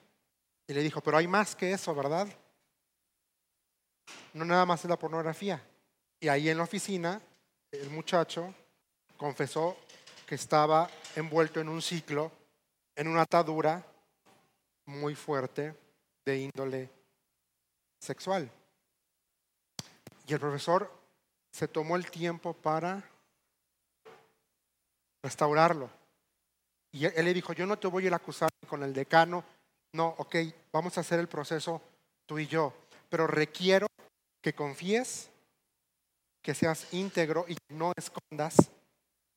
Y 0.68 0.74
le 0.74 0.82
dijo, 0.82 1.00
pero 1.00 1.16
hay 1.16 1.28
más 1.28 1.54
que 1.54 1.72
eso, 1.72 1.94
¿verdad? 1.94 2.28
No 4.32 4.44
nada 4.44 4.66
más 4.66 4.84
es 4.84 4.90
la 4.90 4.98
pornografía. 4.98 5.62
Y 6.20 6.28
ahí 6.28 6.48
en 6.48 6.58
la 6.58 6.64
oficina, 6.64 7.20
el 7.70 7.90
muchacho 7.90 8.52
confesó 9.16 9.76
que 10.26 10.34
estaba 10.34 10.90
envuelto 11.14 11.60
en 11.60 11.68
un 11.68 11.80
ciclo, 11.80 12.32
en 12.96 13.08
una 13.08 13.22
atadura 13.22 13.84
muy 14.86 15.14
fuerte 15.14 15.74
de 16.24 16.38
índole 16.38 16.90
sexual. 18.00 18.50
Y 20.26 20.32
el 20.32 20.40
profesor 20.40 20.90
se 21.52 21.68
tomó 21.68 21.96
el 21.96 22.10
tiempo 22.10 22.52
para 22.52 23.02
restaurarlo. 25.22 25.88
Y 26.92 27.04
él 27.04 27.24
le 27.24 27.34
dijo, 27.34 27.52
yo 27.52 27.66
no 27.66 27.78
te 27.78 27.86
voy 27.86 28.04
a 28.04 28.06
ir 28.08 28.12
a 28.12 28.16
acusar 28.16 28.48
con 28.68 28.82
el 28.82 28.92
decano, 28.92 29.44
no, 29.96 30.14
ok, 30.18 30.36
vamos 30.70 30.96
a 30.96 31.00
hacer 31.00 31.18
el 31.18 31.26
proceso 31.26 31.80
tú 32.26 32.38
y 32.38 32.46
yo, 32.46 32.74
pero 33.08 33.26
requiero 33.26 33.86
que 34.42 34.54
confíes, 34.54 35.30
que 36.42 36.54
seas 36.54 36.92
íntegro 36.92 37.46
y 37.48 37.54
que 37.54 37.74
no 37.74 37.92
escondas 37.96 38.56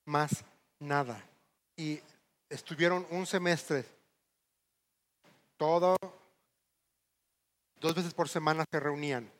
más 0.05 0.43
nada. 0.79 1.23
Y 1.77 2.01
estuvieron 2.49 3.07
un 3.09 3.25
semestre, 3.25 3.85
todo, 5.55 5.95
dos 7.79 7.95
veces 7.95 8.13
por 8.13 8.27
semana 8.27 8.65
se 8.69 8.79
reunían, 8.81 9.31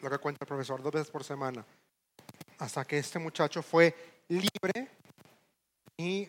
lo 0.00 0.08
que 0.10 0.18
cuenta 0.18 0.44
el 0.44 0.48
profesor, 0.48 0.80
dos 0.82 0.92
veces 0.92 1.10
por 1.10 1.24
semana, 1.24 1.64
hasta 2.58 2.84
que 2.84 2.98
este 2.98 3.18
muchacho 3.18 3.60
fue 3.60 4.22
libre 4.28 4.88
y 5.96 6.28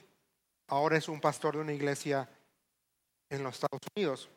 ahora 0.67 0.97
es 0.97 1.07
un 1.07 1.21
pastor 1.21 1.55
de 1.55 1.61
una 1.61 1.73
iglesia 1.73 2.27
en 3.33 3.43
los 3.43 3.55
Estados 3.55 3.81
Unidos. 3.95 4.29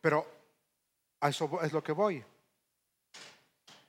Pero 0.00 0.26
a 1.20 1.28
eso 1.28 1.60
es 1.62 1.72
lo 1.72 1.82
que 1.82 1.92
voy. 1.92 2.24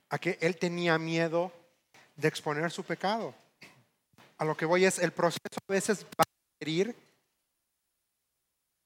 A 0.10 0.18
que 0.18 0.38
él 0.42 0.58
tenía 0.58 0.98
miedo 0.98 1.52
de 2.16 2.28
exponer 2.28 2.72
su 2.72 2.84
pecado. 2.84 3.34
A 4.38 4.46
lo 4.46 4.56
que 4.56 4.66
voy 4.66 4.86
es, 4.86 5.00
el 5.00 5.12
proceso 5.12 5.60
a 5.68 5.74
veces 5.74 6.06
va 6.06 6.24
a 6.24 6.60
requerir 6.60 6.96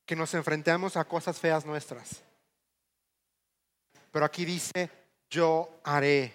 que 0.05 0.15
nos 0.15 0.33
enfrentemos 0.33 0.97
a 0.97 1.05
cosas 1.05 1.39
feas 1.39 1.65
nuestras. 1.65 2.21
Pero 4.11 4.25
aquí 4.25 4.43
dice, 4.43 4.89
yo 5.29 5.79
haré. 5.83 6.33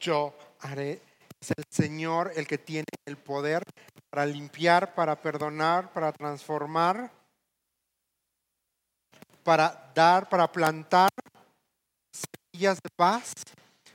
Yo 0.00 0.34
haré. 0.60 1.00
Es 1.40 1.52
el 1.56 1.64
Señor 1.70 2.32
el 2.34 2.46
que 2.46 2.58
tiene 2.58 2.86
el 3.06 3.16
poder 3.16 3.62
para 4.10 4.26
limpiar, 4.26 4.94
para 4.94 5.20
perdonar, 5.20 5.92
para 5.92 6.12
transformar, 6.12 7.10
para 9.50 9.90
dar, 9.92 10.28
para 10.28 10.46
plantar 10.46 11.10
semillas 12.12 12.78
de 12.80 12.88
paz, 12.94 13.32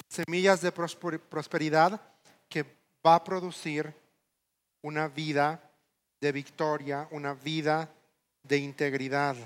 semillas 0.09 0.59
de 0.59 0.69
prosperidad 0.69 2.01
que 2.49 2.65
va 3.07 3.15
a 3.15 3.23
producir 3.23 3.95
una 4.81 5.07
vida 5.07 5.71
de 6.19 6.33
victoria, 6.33 7.07
una 7.09 7.33
vida 7.35 7.89
de 8.43 8.57
integridad. 8.57 9.37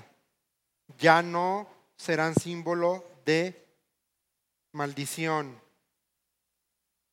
Ya 0.98 1.22
no 1.22 1.68
serán 1.96 2.34
símbolo 2.34 3.04
de 3.24 3.64
maldición, 4.72 5.62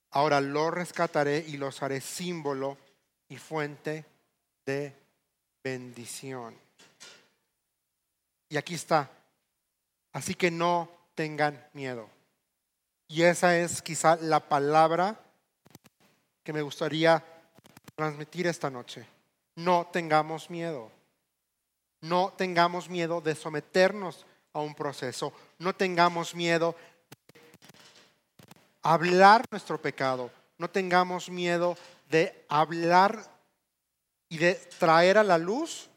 Ahora 0.10 0.42
los 0.42 0.74
rescataré 0.74 1.46
y 1.48 1.58
los 1.58 1.84
haré 1.84 2.02
símbolo 2.02 2.80
y 3.30 3.38
fuente 3.38 4.06
de 4.66 4.96
bendición. 5.64 6.67
Y 8.50 8.58
aquí 8.58 8.76
está. 8.76 9.10
Así 10.14 10.36
que 10.36 10.52
no 10.52 10.90
tengan 11.16 11.68
miedo. 11.74 12.10
Y 13.08 13.24
esa 13.24 13.58
es 13.58 13.82
quizá 13.82 14.18
la 14.18 14.40
palabra 14.40 15.20
que 16.44 16.54
me 16.54 16.62
gustaría 16.62 17.24
transmitir 17.96 18.48
esta 18.48 18.70
noche. 18.70 19.06
No 19.56 19.88
tengamos 19.92 20.50
miedo. 20.50 20.92
No 22.02 22.34
tengamos 22.38 22.90
miedo 22.90 23.22
de 23.22 23.36
someternos 23.36 24.26
a 24.54 24.60
un 24.60 24.76
proceso. 24.76 25.34
No 25.58 25.74
tengamos 25.74 26.36
miedo 26.36 26.76
de 27.34 27.42
hablar 28.84 29.46
nuestro 29.52 29.82
pecado. 29.82 30.32
No 30.58 30.70
tengamos 30.70 31.30
miedo 31.30 31.78
de 32.10 32.46
hablar 32.50 33.20
y 34.30 34.38
de 34.38 34.56
traer 34.56 35.18
a 35.18 35.24
la 35.24 35.38
luz 35.38 35.90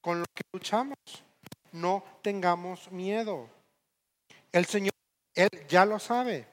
con 0.00 0.20
lo 0.20 0.26
que 0.34 0.42
luchamos. 0.52 0.96
No 1.80 2.04
tengamos 2.22 2.90
miedo. 2.90 3.48
El 4.52 4.66
Señor, 4.66 4.92
Él 5.34 5.48
ya 5.68 5.84
lo 5.84 5.98
sabe, 5.98 6.46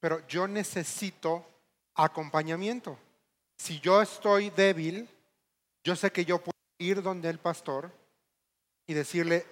pero 0.00 0.26
yo 0.26 0.46
necesito 0.46 1.46
acompañamiento. 1.94 2.98
Si 3.56 3.80
yo 3.80 4.02
estoy 4.02 4.50
débil, 4.50 5.08
yo 5.82 5.96
sé 5.96 6.12
que 6.12 6.24
yo 6.24 6.38
puedo 6.38 6.52
ir 6.78 7.02
donde 7.02 7.28
el 7.28 7.38
pastor 7.38 7.90
y 8.86 8.94
decirle, 8.94 9.46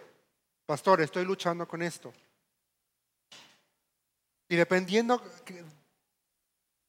pastor, 0.66 1.00
estoy 1.00 1.24
luchando 1.24 1.66
con 1.66 1.82
esto. 1.82 2.12
Y 4.48 4.56
dependiendo 4.56 5.22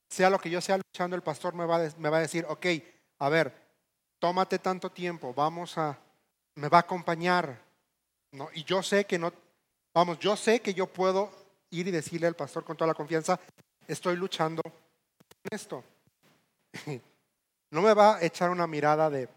sea 0.09 0.29
lo 0.29 0.39
que 0.39 0.49
yo 0.49 0.61
sea 0.61 0.77
luchando, 0.77 1.15
el 1.15 1.23
pastor 1.23 1.53
me 1.53 1.65
va, 1.65 1.77
a, 1.77 1.91
me 1.97 2.09
va 2.09 2.17
a 2.17 2.21
decir, 2.21 2.45
ok, 2.47 2.65
a 3.19 3.29
ver, 3.29 3.53
tómate 4.19 4.59
tanto 4.59 4.91
tiempo, 4.91 5.33
vamos 5.33 5.77
a, 5.77 5.97
me 6.55 6.69
va 6.69 6.77
a 6.77 6.81
acompañar. 6.81 7.66
¿No? 8.31 8.49
Y 8.53 8.63
yo 8.63 8.83
sé 8.83 9.05
que 9.05 9.17
no, 9.17 9.33
vamos, 9.93 10.19
yo 10.19 10.35
sé 10.35 10.61
que 10.61 10.73
yo 10.73 10.87
puedo 10.87 11.31
ir 11.69 11.87
y 11.87 11.91
decirle 11.91 12.27
al 12.27 12.35
pastor 12.35 12.63
con 12.63 12.77
toda 12.77 12.87
la 12.87 12.93
confianza, 12.93 13.39
estoy 13.87 14.15
luchando 14.15 14.61
con 14.63 14.73
esto. 15.51 15.83
No 17.69 17.81
me 17.81 17.93
va 17.93 18.15
a 18.15 18.23
echar 18.23 18.49
una 18.49 18.65
mirada 18.65 19.09
de, 19.09 19.27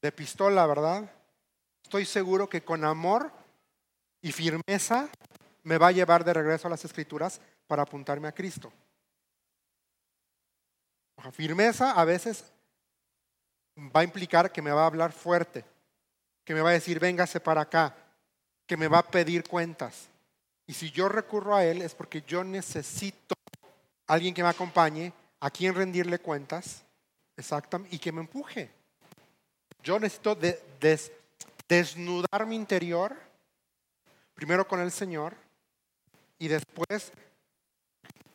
de 0.00 0.10
pistola, 0.10 0.66
¿verdad? 0.66 1.06
Estoy 1.82 2.06
seguro 2.06 2.48
que 2.48 2.62
con 2.64 2.82
amor 2.82 3.30
y 4.22 4.32
firmeza 4.32 5.10
me 5.64 5.76
va 5.76 5.88
a 5.88 5.92
llevar 5.92 6.24
de 6.24 6.32
regreso 6.32 6.66
a 6.66 6.70
las 6.70 6.86
escrituras 6.86 7.42
para 7.66 7.82
apuntarme 7.82 8.26
a 8.26 8.32
Cristo. 8.32 8.72
Firmeza 11.32 11.92
a 11.92 12.04
veces 12.04 12.44
va 13.78 14.00
a 14.00 14.04
implicar 14.04 14.50
que 14.50 14.62
me 14.62 14.70
va 14.70 14.84
a 14.84 14.86
hablar 14.86 15.12
fuerte, 15.12 15.64
que 16.44 16.54
me 16.54 16.62
va 16.62 16.70
a 16.70 16.74
decir, 16.74 16.98
véngase 16.98 17.40
para 17.40 17.62
acá, 17.62 17.94
que 18.68 18.76
me 18.76 18.86
va 18.86 18.98
a 18.98 19.10
pedir 19.10 19.42
cuentas. 19.48 20.08
Y 20.66 20.74
si 20.74 20.90
yo 20.90 21.08
recurro 21.08 21.56
a 21.56 21.64
Él 21.64 21.82
es 21.82 21.94
porque 21.94 22.22
yo 22.22 22.44
necesito 22.44 23.34
alguien 24.06 24.34
que 24.34 24.42
me 24.42 24.50
acompañe, 24.50 25.12
a 25.40 25.50
quien 25.50 25.74
rendirle 25.74 26.18
cuentas, 26.18 26.82
exactamente, 27.36 27.96
y 27.96 27.98
que 27.98 28.12
me 28.12 28.20
empuje. 28.20 28.70
Yo 29.82 29.98
necesito 29.98 30.36
desnudar 31.66 32.44
mi 32.46 32.56
interior, 32.56 33.16
primero 34.34 34.68
con 34.68 34.80
el 34.80 34.90
Señor, 34.90 35.34
y 36.38 36.48
después 36.48 37.12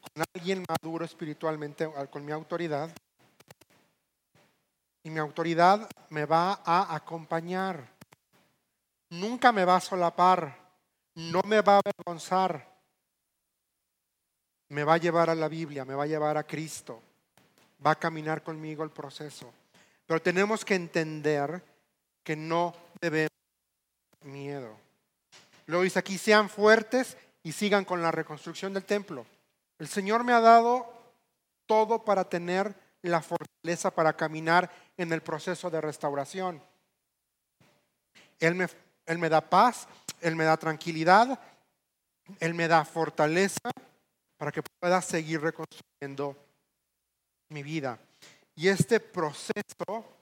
con 0.01 0.25
alguien 0.33 0.65
maduro 0.67 1.05
espiritualmente, 1.05 1.87
con 2.09 2.25
mi 2.25 2.31
autoridad, 2.31 2.89
y 5.03 5.09
mi 5.09 5.19
autoridad 5.19 5.87
me 6.09 6.25
va 6.25 6.61
a 6.65 6.95
acompañar. 6.95 7.92
Nunca 9.13 9.51
me 9.51 9.63
va 9.63 9.75
a 9.75 9.79
solapar, 9.79 10.57
no 11.13 11.41
me 11.45 11.61
va 11.61 11.75
a 11.75 11.81
avergonzar. 11.85 12.67
Me 14.69 14.83
va 14.83 14.95
a 14.95 14.97
llevar 14.97 15.29
a 15.29 15.35
la 15.35 15.47
Biblia, 15.47 15.85
me 15.85 15.93
va 15.93 16.03
a 16.03 16.07
llevar 16.07 16.35
a 16.35 16.47
Cristo, 16.47 16.99
va 17.85 17.91
a 17.91 17.99
caminar 17.99 18.41
conmigo 18.41 18.83
el 18.83 18.89
proceso. 18.89 19.53
Pero 20.07 20.19
tenemos 20.19 20.65
que 20.65 20.73
entender 20.73 21.63
que 22.23 22.35
no 22.35 22.73
debemos 22.99 23.29
miedo. 24.23 24.75
Luego 25.67 25.83
dice 25.83 25.99
aquí, 25.99 26.17
sean 26.17 26.49
fuertes 26.49 27.15
y 27.43 27.51
sigan 27.51 27.85
con 27.85 28.01
la 28.01 28.09
reconstrucción 28.09 28.73
del 28.73 28.83
templo. 28.83 29.27
El 29.77 29.87
Señor 29.87 30.23
me 30.23 30.33
ha 30.33 30.41
dado 30.41 30.91
todo 31.67 32.03
para 32.03 32.23
tener 32.23 32.73
la 33.03 33.21
fortaleza 33.21 33.91
para 33.91 34.17
caminar 34.17 34.71
en 34.97 35.13
el 35.13 35.21
proceso 35.21 35.69
de 35.69 35.81
restauración. 35.81 36.63
Él 38.39 38.55
me, 38.55 38.67
él 39.05 39.17
me 39.17 39.29
da 39.29 39.41
paz, 39.41 39.87
Él 40.21 40.35
me 40.35 40.43
da 40.43 40.57
tranquilidad, 40.57 41.39
Él 42.39 42.53
me 42.53 42.67
da 42.67 42.85
fortaleza 42.85 43.69
para 44.37 44.51
que 44.51 44.63
pueda 44.79 45.01
seguir 45.01 45.41
reconstruyendo 45.41 46.37
mi 47.49 47.63
vida. 47.63 47.99
Y 48.55 48.67
este 48.67 48.99
proceso 48.99 50.17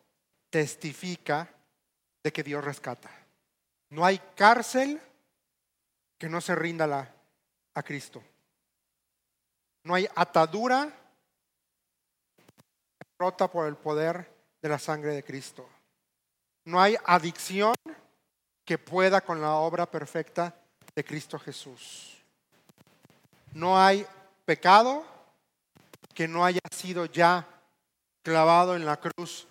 testifica 0.50 1.50
de 2.24 2.32
que 2.32 2.44
Dios 2.44 2.64
rescata. 2.64 3.10
No 3.90 4.06
hay 4.06 4.20
cárcel 4.36 5.02
que 6.18 6.30
no 6.30 6.40
se 6.42 6.56
rinda 6.56 7.14
a 7.74 7.84
Cristo. 7.84 8.24
No 9.84 9.96
hay 9.96 10.08
atadura 10.16 10.92
rota 13.20 13.52
por 13.52 13.68
el 13.68 13.76
poder 13.76 14.28
de 14.62 14.70
la 14.70 14.80
sangre 14.80 15.14
de 15.14 15.24
Cristo. 15.24 15.68
No 16.66 16.82
hay 16.82 16.96
adicción 17.06 17.76
que 18.66 18.78
pueda 18.78 19.22
con 19.22 19.42
la 19.42 19.56
obra 19.56 19.86
perfecta 19.86 20.56
de 20.96 21.04
Cristo 21.04 21.40
Jesús. 21.40 22.18
No 23.54 23.80
hay 23.80 24.06
pecado 24.46 25.04
que 26.14 26.28
no 26.28 26.46
haya 26.46 26.62
sido 26.72 27.06
ya 27.06 27.48
clavado 28.22 28.76
en 28.76 28.86
la 28.86 28.98
cruz, 28.98 29.48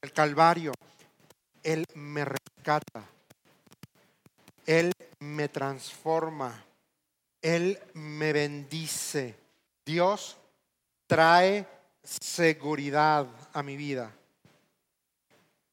el 0.00 0.12
Calvario. 0.12 0.72
Él 1.62 1.84
me 1.94 2.24
rescata. 2.24 3.04
Él 4.66 4.92
me 5.20 5.48
transforma. 5.48 6.64
Él 7.40 7.78
me 7.94 8.32
bendice. 8.32 9.34
Dios 9.84 10.36
trae 11.06 11.66
seguridad 12.02 13.26
a 13.52 13.62
mi 13.62 13.76
vida. 13.76 14.12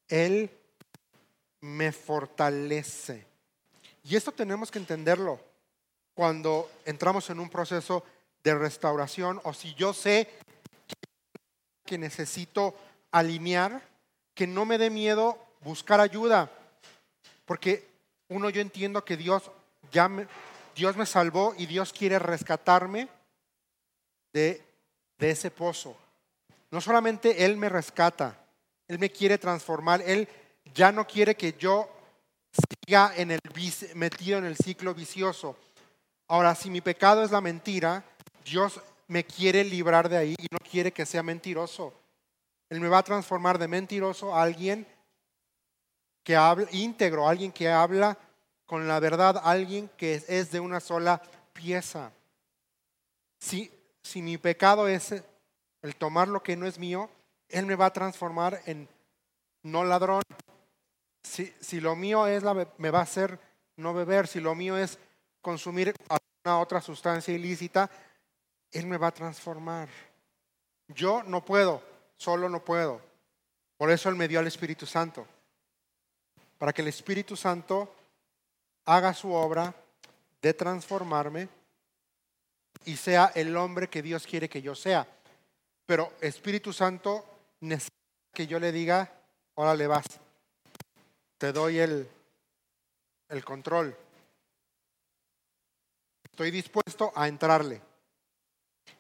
Él 0.08 0.50
me 1.66 1.92
fortalece. 1.92 3.26
Y 4.04 4.16
esto 4.16 4.32
tenemos 4.32 4.70
que 4.70 4.78
entenderlo 4.78 5.40
cuando 6.14 6.70
entramos 6.86 7.30
en 7.32 7.40
un 7.40 7.50
proceso 7.50 8.04
de 8.44 8.54
restauración 8.54 9.42
o 9.44 9.54
si 9.54 9.74
yo 9.74 9.92
sé 9.92 10.30
que 11.84 11.98
necesito 11.98 12.76
alinear, 13.12 13.82
que 14.36 14.46
no 14.46 14.66
me 14.66 14.78
dé 14.78 14.92
miedo 14.92 15.40
buscar 15.62 16.00
ayuda, 16.00 16.52
porque 17.46 17.88
uno 18.30 18.50
yo 18.50 18.62
entiendo 18.62 19.04
que 19.04 19.18
Dios 19.18 19.50
ya 19.92 20.08
me, 20.08 20.28
Dios 20.76 20.96
me 20.96 21.06
salvó 21.08 21.56
y 21.58 21.66
Dios 21.66 21.94
quiere 21.94 22.20
rescatarme 22.20 23.08
de, 24.34 24.64
de 25.18 25.32
ese 25.32 25.50
pozo. 25.50 25.98
No 26.70 26.80
solamente 26.80 27.44
Él 27.46 27.58
me 27.58 27.70
rescata, 27.70 28.38
Él 28.88 29.00
me 29.00 29.10
quiere 29.10 29.40
transformar, 29.40 30.04
Él 30.04 30.30
ya 30.74 30.92
no 30.92 31.06
quiere 31.06 31.36
que 31.36 31.54
yo 31.54 31.90
siga 32.86 33.14
metido 33.96 34.38
en 34.40 34.46
el 34.46 34.56
ciclo 34.58 34.94
vicioso. 34.94 35.58
Ahora, 36.28 36.56
si 36.56 36.70
mi 36.70 36.82
pecado 36.82 37.24
es 37.24 37.32
la 37.32 37.42
mentira, 37.42 38.04
Dios 38.44 38.82
me 39.08 39.24
quiere 39.24 39.64
librar 39.64 40.10
de 40.10 40.18
ahí 40.18 40.36
y 40.38 40.48
no 40.52 40.58
quiere 40.60 40.92
que 40.92 41.06
sea 41.06 41.24
mentiroso. 41.24 41.94
Él 42.70 42.80
me 42.80 42.88
va 42.88 43.00
a 43.00 43.04
transformar 43.04 43.60
de 43.60 43.68
mentiroso 43.68 44.34
a 44.34 44.42
alguien 44.42 44.88
que 46.24 46.36
habla 46.36 46.68
íntegro, 46.72 47.28
alguien 47.28 47.52
que 47.52 47.70
habla 47.70 48.18
con 48.66 48.88
la 48.88 49.00
verdad, 49.00 49.40
alguien 49.44 49.90
que 49.96 50.24
es 50.28 50.52
de 50.52 50.60
una 50.60 50.80
sola 50.80 51.22
pieza. 51.54 52.12
Si, 53.40 53.72
si 54.02 54.24
mi 54.24 54.40
pecado 54.40 54.88
es 54.88 55.14
el 55.84 55.96
tomar 55.96 56.28
lo 56.28 56.42
que 56.42 56.58
no 56.58 56.66
es 56.66 56.80
mío, 56.80 57.10
Él 57.48 57.68
me 57.68 57.76
va 57.76 57.88
a 57.88 57.94
transformar 57.94 58.60
en 58.66 58.90
no 59.62 59.84
ladrón. 59.84 60.24
Si, 61.26 61.82
lo 61.82 61.96
mío 61.96 62.28
es 62.28 62.44
me 62.78 62.92
va 62.92 63.00
a 63.00 63.04
hacer 63.04 63.40
no 63.78 63.94
beber, 63.94 64.28
si 64.28 64.40
lo 64.40 64.54
mío 64.54 64.78
es 64.78 65.00
consumir 65.42 65.94
alguna 66.08 66.60
otra 66.60 66.82
sustancia 66.82 67.34
ilícita, 67.34 67.90
Él 68.72 68.86
me 68.86 68.98
va 68.98 69.08
a 69.08 69.14
transformar. 69.14 69.90
Yo 70.88 71.24
no 71.24 71.44
puedo, 71.44 71.82
solo 72.16 72.48
no 72.48 72.64
puedo. 72.64 73.02
Por 73.76 73.90
eso 73.90 74.08
Él 74.10 74.16
me 74.16 74.28
dio 74.28 74.40
al 74.40 74.48
Espíritu 74.48 74.86
Santo. 74.86 75.26
Para 76.60 76.72
que 76.72 76.84
el 76.84 76.88
Espíritu 76.90 77.36
Santo 77.36 77.94
haga 78.86 79.14
su 79.14 79.34
obra 79.34 79.74
de 80.42 80.54
transformarme 80.54 81.50
y 82.86 82.96
sea 82.98 83.32
el 83.34 83.58
hombre 83.58 83.90
que 83.90 84.04
Dios 84.04 84.28
quiere 84.28 84.48
que 84.48 84.62
yo 84.62 84.76
sea. 84.76 85.08
Pero 85.88 86.14
Espíritu 86.22 86.72
Santo 86.72 87.26
necesita 87.62 87.96
que 88.32 88.46
yo 88.46 88.60
le 88.60 88.72
diga, 88.72 89.12
órale 89.56 89.88
vas, 89.88 90.06
te 91.38 91.52
doy 91.52 91.80
el, 91.80 92.10
el 93.30 93.46
control. 93.46 93.96
Estoy 96.24 96.52
dispuesto 96.52 97.12
a 97.16 97.28
entrarle. 97.28 97.82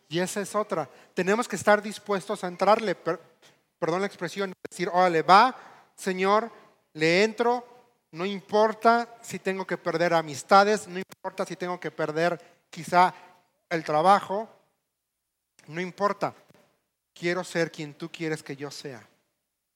Y 0.07 0.19
esa 0.19 0.41
es 0.41 0.55
otra. 0.55 0.89
Tenemos 1.13 1.47
que 1.47 1.55
estar 1.55 1.81
dispuestos 1.81 2.43
a 2.43 2.47
entrarle. 2.47 2.95
perdón 2.95 4.01
la 4.01 4.07
expresión, 4.07 4.53
decir, 4.69 4.89
órale, 4.89 5.21
va, 5.21 5.55
Señor, 5.95 6.51
le 6.93 7.23
entro, 7.23 7.65
no 8.11 8.25
importa 8.25 9.17
si 9.21 9.39
tengo 9.39 9.65
que 9.67 9.77
perder 9.77 10.13
amistades, 10.13 10.87
no 10.87 10.99
importa 10.99 11.45
si 11.45 11.55
tengo 11.55 11.79
que 11.79 11.91
perder 11.91 12.39
quizá 12.69 13.13
el 13.69 13.83
trabajo, 13.83 14.47
no 15.67 15.81
importa. 15.81 16.33
Quiero 17.13 17.43
ser 17.43 17.71
quien 17.71 17.93
tú 17.93 18.09
quieres 18.09 18.43
que 18.43 18.55
yo 18.55 18.69
sea. 18.71 19.05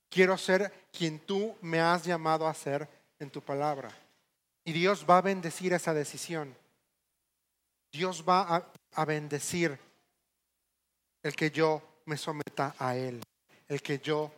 Quiero 0.10 0.38
ser 0.38 0.88
quien 0.92 1.20
tú 1.20 1.56
me 1.62 1.80
has 1.80 2.04
llamado 2.04 2.48
a 2.48 2.54
ser 2.54 2.88
en 3.20 3.30
tu 3.30 3.42
palabra. 3.42 3.92
Y 4.64 4.74
Dios 4.74 5.06
va 5.08 5.18
a 5.18 5.22
bendecir 5.22 5.74
esa 5.74 5.94
decisión. 5.94 6.56
Dios 7.92 8.24
va 8.28 8.72
a, 8.96 9.06
bendecir 9.06 9.78
el 11.24 11.36
que 11.36 11.50
yo 11.52 12.02
me 12.06 12.18
someta 12.18 12.76
a 12.78 12.96
Él, 12.96 13.22
el 13.68 13.82
que 13.82 14.00
yo 14.00 14.32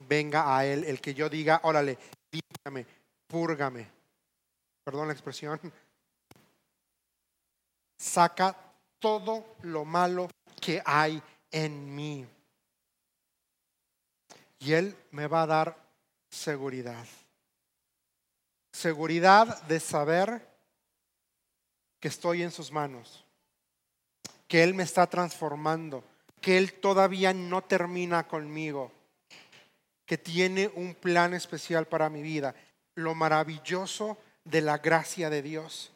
venga 0.00 0.56
a 0.56 0.66
Él, 0.66 0.84
el 0.84 1.00
que 1.00 1.14
yo 1.14 1.28
diga, 1.28 1.60
órale, 1.64 1.98
dígame, 2.30 2.86
púrgame. 3.26 3.88
Perdón 4.84 5.06
la 5.08 5.14
expresión. 5.14 5.60
Saca 7.98 8.56
todo 8.98 9.56
lo 9.62 9.84
malo 9.84 10.28
que 10.60 10.82
hay 10.84 11.22
en 11.50 11.94
mí. 11.94 12.26
Y 14.62 14.72
Él 14.72 14.96
me 15.10 15.26
va 15.26 15.42
a 15.42 15.46
dar 15.46 15.76
seguridad. 16.28 17.04
Seguridad 18.72 19.62
de 19.64 19.80
saber 19.80 20.48
que 22.00 22.08
estoy 22.08 22.42
en 22.42 22.50
sus 22.50 22.72
manos, 22.72 23.24
que 24.48 24.62
Él 24.62 24.74
me 24.74 24.82
está 24.82 25.06
transformando, 25.06 26.04
que 26.40 26.58
Él 26.58 26.74
todavía 26.80 27.34
no 27.34 27.62
termina 27.62 28.26
conmigo 28.26 28.92
que 30.12 30.18
tiene 30.18 30.70
un 30.74 30.94
plan 30.94 31.32
especial 31.32 31.86
para 31.86 32.10
mi 32.10 32.20
vida. 32.20 32.54
Lo 32.96 33.14
maravilloso 33.14 34.18
de 34.44 34.60
la 34.60 34.76
gracia 34.76 35.30
de 35.30 35.40
Dios. 35.40 35.90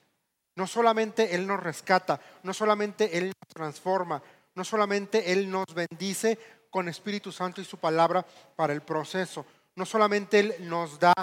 No 0.54 0.66
solamente 0.66 1.34
Él 1.34 1.46
nos 1.46 1.62
rescata, 1.62 2.18
no 2.42 2.54
solamente 2.54 3.18
Él 3.18 3.26
nos 3.26 3.54
transforma, 3.54 4.22
no 4.54 4.64
solamente 4.64 5.32
Él 5.32 5.50
nos 5.50 5.66
bendice 5.74 6.38
con 6.76 6.90
Espíritu 6.90 7.32
Santo 7.32 7.62
y 7.62 7.64
su 7.64 7.78
palabra 7.78 8.22
para 8.54 8.74
el 8.74 8.82
proceso, 8.82 9.46
no 9.76 9.86
solamente 9.86 10.40
Él 10.40 10.54
nos 10.68 11.00
da 11.00 11.14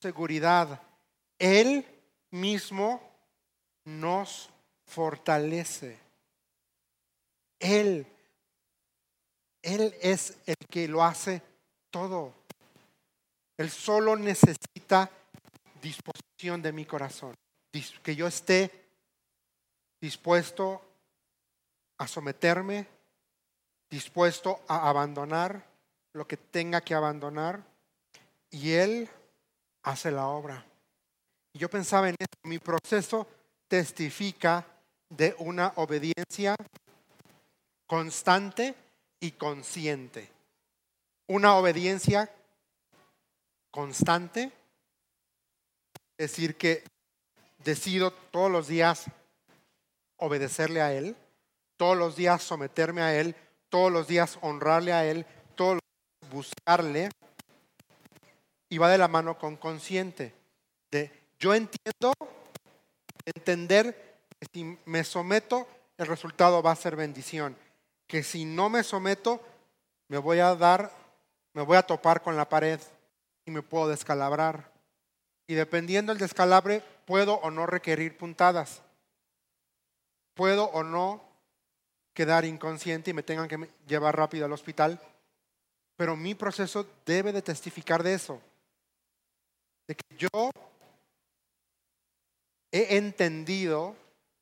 seguridad, 0.00 0.80
Él 1.38 1.84
mismo 2.30 3.02
nos 3.84 4.48
fortalece. 4.86 5.98
Él, 7.60 8.06
Él 9.60 9.94
es 10.00 10.38
el 10.46 10.56
que 10.70 10.88
lo 10.88 11.04
hace 11.04 11.42
todo. 11.90 12.32
Él 13.58 13.70
solo 13.70 14.16
necesita 14.16 15.10
disposición 15.82 16.62
de 16.62 16.72
mi 16.72 16.86
corazón, 16.86 17.34
que 18.02 18.16
yo 18.16 18.26
esté 18.26 18.86
dispuesto 20.00 20.80
a 21.98 22.08
someterme, 22.08 22.93
dispuesto 23.94 24.60
a 24.68 24.88
abandonar 24.88 25.64
lo 26.12 26.26
que 26.26 26.36
tenga 26.36 26.80
que 26.80 26.94
abandonar, 26.94 27.62
y 28.50 28.72
Él 28.72 29.08
hace 29.82 30.10
la 30.10 30.26
obra. 30.26 30.64
Y 31.52 31.58
yo 31.58 31.68
pensaba 31.68 32.08
en 32.08 32.16
esto, 32.18 32.38
mi 32.44 32.58
proceso 32.58 33.26
testifica 33.68 34.64
de 35.08 35.34
una 35.38 35.72
obediencia 35.76 36.54
constante 37.86 38.74
y 39.20 39.32
consciente 39.32 40.34
una 41.26 41.56
obediencia 41.56 42.30
constante, 43.70 44.52
es 46.18 46.30
decir, 46.30 46.56
que 46.56 46.84
decido 47.64 48.12
todos 48.12 48.50
los 48.50 48.68
días 48.68 49.06
obedecerle 50.16 50.80
a 50.80 50.92
Él, 50.92 51.16
todos 51.76 51.96
los 51.96 52.14
días 52.16 52.42
someterme 52.42 53.02
a 53.02 53.18
Él, 53.18 53.34
todos 53.68 53.90
los 53.90 54.06
días 54.06 54.38
honrarle 54.42 54.92
a 54.92 55.04
Él, 55.04 55.26
todos 55.54 55.74
los 55.74 55.82
días 55.82 56.32
buscarle, 56.32 57.10
y 58.68 58.78
va 58.78 58.90
de 58.90 58.98
la 58.98 59.08
mano 59.08 59.38
con 59.38 59.56
consciente, 59.56 60.34
de 60.90 61.10
yo 61.38 61.54
entiendo, 61.54 62.12
entender 63.24 64.18
que 64.38 64.46
si 64.52 64.78
me 64.84 65.04
someto, 65.04 65.68
el 65.98 66.06
resultado 66.06 66.62
va 66.62 66.72
a 66.72 66.76
ser 66.76 66.96
bendición, 66.96 67.56
que 68.06 68.22
si 68.22 68.44
no 68.44 68.68
me 68.68 68.82
someto, 68.82 69.40
me 70.08 70.18
voy 70.18 70.40
a 70.40 70.54
dar 70.54 70.90
me 71.54 71.62
voy 71.62 71.76
a 71.76 71.86
topar 71.86 72.20
con 72.20 72.36
la 72.36 72.48
pared 72.48 72.80
y 73.46 73.50
me 73.52 73.62
puedo 73.62 73.88
descalabrar. 73.88 74.72
Y 75.46 75.54
dependiendo 75.54 76.12
del 76.12 76.18
descalabre, 76.18 76.82
puedo 77.06 77.34
o 77.36 77.50
no 77.50 77.64
requerir 77.64 78.18
puntadas. 78.18 78.82
Puedo 80.34 80.64
o 80.64 80.82
no 80.82 81.22
quedar 82.14 82.44
inconsciente 82.44 83.10
y 83.10 83.14
me 83.14 83.24
tengan 83.24 83.48
que 83.48 83.68
llevar 83.86 84.16
rápido 84.16 84.46
al 84.46 84.52
hospital. 84.52 85.00
Pero 85.96 86.16
mi 86.16 86.34
proceso 86.34 86.86
debe 87.04 87.32
de 87.32 87.42
testificar 87.42 88.02
de 88.02 88.14
eso. 88.14 88.40
De 89.86 89.96
que 89.96 90.16
yo 90.16 90.50
he 92.72 92.96
entendido 92.96 93.96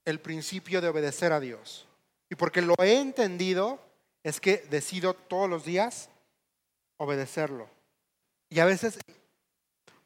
el 0.05 0.21
principio 0.21 0.81
de 0.81 0.89
obedecer 0.89 1.33
a 1.33 1.41
Dios. 1.41 1.87
Y 2.31 2.35
porque 2.35 2.63
lo 2.63 2.75
he 2.79 2.99
entendido, 2.99 3.81
es 4.23 4.41
que 4.41 4.59
decido 4.71 5.15
todos 5.15 5.51
los 5.51 5.65
días 5.65 6.09
obedecerlo. 6.97 7.69
Y 8.49 8.61
a 8.61 8.65
veces, 8.65 8.99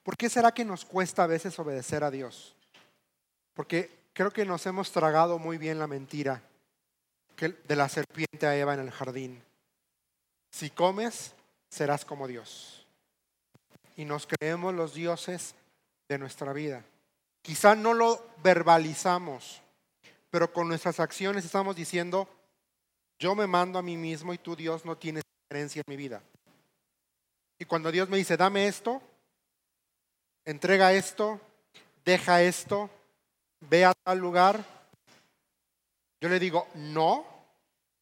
¿por 0.02 0.16
qué 0.16 0.28
será 0.28 0.52
que 0.52 0.64
nos 0.64 0.84
cuesta 0.84 1.24
a 1.24 1.28
veces 1.28 1.58
obedecer 1.58 2.02
a 2.02 2.10
Dios? 2.10 2.54
Porque 3.54 3.90
creo 4.12 4.30
que 4.30 4.44
nos 4.44 4.66
hemos 4.66 4.90
tragado 4.90 5.38
muy 5.38 5.58
bien 5.58 5.78
la 5.78 5.86
mentira 5.86 6.42
de 7.36 7.76
la 7.76 7.88
serpiente 7.88 8.46
a 8.46 8.56
Eva 8.56 8.74
en 8.74 8.80
el 8.80 8.90
jardín. 8.90 9.42
Si 10.50 10.70
comes, 10.70 11.34
serás 11.68 12.04
como 12.04 12.26
Dios. 12.26 12.86
Y 13.96 14.04
nos 14.04 14.26
creemos 14.26 14.74
los 14.74 14.94
dioses 14.94 15.54
de 16.08 16.18
nuestra 16.18 16.52
vida. 16.52 16.84
Quizá 17.42 17.74
no 17.74 17.94
lo 17.94 18.26
verbalizamos, 18.42 19.62
pero 20.30 20.52
con 20.52 20.68
nuestras 20.68 20.98
acciones 21.00 21.44
estamos 21.44 21.76
diciendo, 21.76 22.28
yo 23.18 23.34
me 23.34 23.46
mando 23.46 23.78
a 23.78 23.82
mí 23.82 23.96
mismo 23.96 24.34
y 24.34 24.38
tú 24.38 24.56
Dios 24.56 24.84
no 24.84 24.96
tienes 24.96 25.22
diferencia 25.42 25.82
en 25.86 25.90
mi 25.90 25.96
vida. 25.96 26.22
Y 27.58 27.64
cuando 27.64 27.90
Dios 27.90 28.08
me 28.08 28.18
dice, 28.18 28.36
dame 28.36 28.66
esto, 28.66 29.00
entrega 30.44 30.92
esto, 30.92 31.40
deja 32.04 32.42
esto, 32.42 32.90
ve 33.60 33.84
a 33.84 33.94
tal 34.04 34.18
lugar, 34.18 34.64
yo 36.26 36.30
le 36.30 36.40
digo, 36.40 36.66
no, 36.74 37.24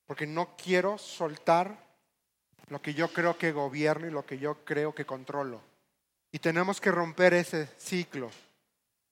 porque 0.06 0.26
no 0.26 0.56
quiero 0.56 0.96
soltar 0.96 1.76
lo 2.68 2.80
que 2.80 2.94
yo 2.94 3.12
creo 3.12 3.36
que 3.36 3.52
gobierno 3.52 4.06
y 4.06 4.10
lo 4.10 4.24
que 4.24 4.38
yo 4.38 4.64
creo 4.64 4.94
que 4.94 5.04
controlo. 5.04 5.60
Y 6.32 6.38
tenemos 6.38 6.80
que 6.80 6.90
romper 6.90 7.34
ese 7.34 7.66
ciclo. 7.76 8.30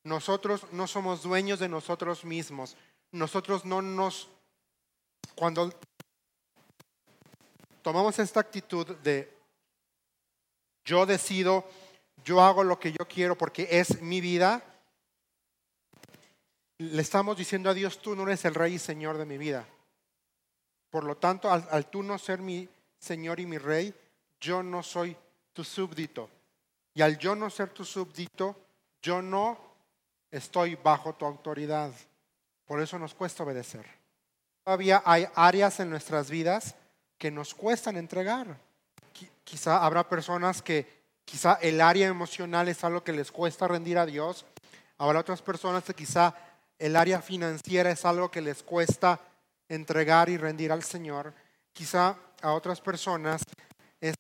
Nosotros 0.05 0.66
no 0.72 0.87
somos 0.87 1.22
dueños 1.22 1.59
de 1.59 1.68
nosotros 1.68 2.25
mismos. 2.25 2.75
Nosotros 3.11 3.66
no 3.66 3.83
nos... 3.83 4.31
Cuando 5.35 5.70
tomamos 7.83 8.18
esta 8.18 8.40
actitud 8.40 8.96
de 8.96 9.31
yo 10.87 11.05
decido, 11.05 11.68
yo 12.25 12.40
hago 12.40 12.64
lo 12.64 12.81
que 12.81 12.92
yo 12.92 13.07
quiero 13.07 13.37
porque 13.37 13.68
es 13.70 14.01
mi 14.01 14.22
vida, 14.22 14.64
le 16.82 17.02
estamos 17.02 17.36
diciendo 17.36 17.70
a 17.70 17.74
Dios, 17.74 18.00
tú 18.00 18.14
no 18.14 18.22
eres 18.22 18.44
el 18.44 18.54
rey 18.54 18.74
y 18.74 18.78
señor 18.78 19.18
de 19.18 19.24
mi 19.24 19.38
vida. 19.38 19.66
Por 20.90 21.04
lo 21.04 21.16
tanto, 21.16 21.50
al, 21.50 21.86
tú 21.86 22.02
no 22.02 22.18
ser 22.18 22.40
mi 22.40 22.68
señor 22.98 23.40
y 23.40 23.46
mi 23.46 23.58
rey, 23.58 23.94
yo 24.40 24.62
no 24.62 24.82
soy 24.82 25.16
tu 25.52 25.64
súbdito. 25.64 26.28
Y 26.94 27.02
al 27.02 27.18
yo 27.18 27.34
no 27.34 27.48
ser 27.48 27.70
tu 27.70 27.84
súbdito, 27.84 28.56
yo 29.00 29.22
no 29.22 29.58
estoy 30.30 30.74
bajo 30.76 31.14
tu 31.14 31.24
autoridad. 31.24 31.92
Por 32.66 32.80
eso 32.80 32.98
nos 32.98 33.14
cuesta 33.14 33.42
obedecer. 33.42 33.86
Todavía 34.64 35.02
hay 35.04 35.26
áreas 35.34 35.80
en 35.80 35.90
nuestras 35.90 36.30
vidas 36.30 36.74
que 37.18 37.30
nos 37.30 37.54
cuestan 37.54 37.96
entregar 37.96 38.58
quizá 39.44 39.84
habrá 39.84 40.08
personas 40.08 40.62
que 40.62 41.02
quizá 41.24 41.58
el 41.60 41.80
área 41.80 42.08
emocional 42.08 42.68
es 42.68 42.82
algo 42.84 43.04
que 43.04 43.12
les 43.12 43.30
cuesta 43.30 43.68
rendir 43.68 43.98
a 43.98 44.06
Dios. 44.06 44.44
Habrá 44.98 45.20
otras 45.20 45.42
personas 45.42 45.84
que 45.84 45.94
quizá 45.94 46.34
el 46.82 46.96
área 46.96 47.22
financiera 47.22 47.92
es 47.92 48.04
algo 48.04 48.28
que 48.28 48.40
les 48.40 48.64
cuesta 48.64 49.20
entregar 49.68 50.28
y 50.28 50.36
rendir 50.36 50.72
al 50.72 50.82
Señor. 50.82 51.32
Quizá 51.72 52.16
a 52.40 52.52
otras 52.54 52.80
personas 52.80 53.42
es 54.00 54.16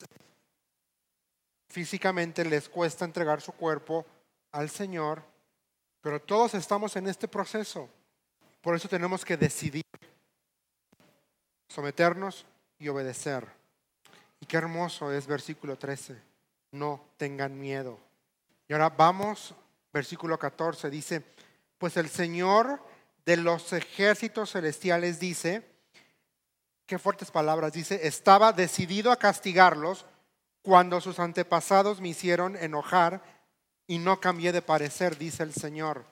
físicamente 1.68 2.44
les 2.44 2.68
cuesta 2.68 3.04
entregar 3.04 3.40
su 3.40 3.50
cuerpo 3.50 4.06
al 4.52 4.70
Señor, 4.70 5.24
pero 6.00 6.22
todos 6.22 6.54
estamos 6.54 6.94
en 6.94 7.08
este 7.08 7.26
proceso. 7.26 7.88
Por 8.60 8.76
eso 8.76 8.88
tenemos 8.88 9.24
que 9.24 9.36
decidir 9.36 9.82
someternos 11.66 12.46
y 12.78 12.86
obedecer. 12.86 13.44
Y 14.38 14.46
qué 14.46 14.58
hermoso 14.58 15.10
es 15.10 15.26
versículo 15.26 15.76
13. 15.76 16.16
No 16.70 17.06
tengan 17.16 17.58
miedo. 17.58 17.98
Y 18.68 18.72
ahora 18.72 18.88
vamos, 18.88 19.52
versículo 19.92 20.38
14, 20.38 20.90
dice, 20.90 21.24
pues 21.82 21.96
el 21.96 22.08
Señor 22.08 22.80
de 23.26 23.36
los 23.36 23.72
ejércitos 23.72 24.52
celestiales 24.52 25.18
dice, 25.18 25.68
qué 26.86 26.96
fuertes 26.96 27.32
palabras, 27.32 27.72
dice, 27.72 28.06
estaba 28.06 28.52
decidido 28.52 29.10
a 29.10 29.16
castigarlos 29.16 30.06
cuando 30.62 31.00
sus 31.00 31.18
antepasados 31.18 32.00
me 32.00 32.10
hicieron 32.10 32.54
enojar 32.54 33.20
y 33.88 33.98
no 33.98 34.20
cambié 34.20 34.52
de 34.52 34.62
parecer, 34.62 35.18
dice 35.18 35.42
el 35.42 35.52
Señor. 35.52 36.04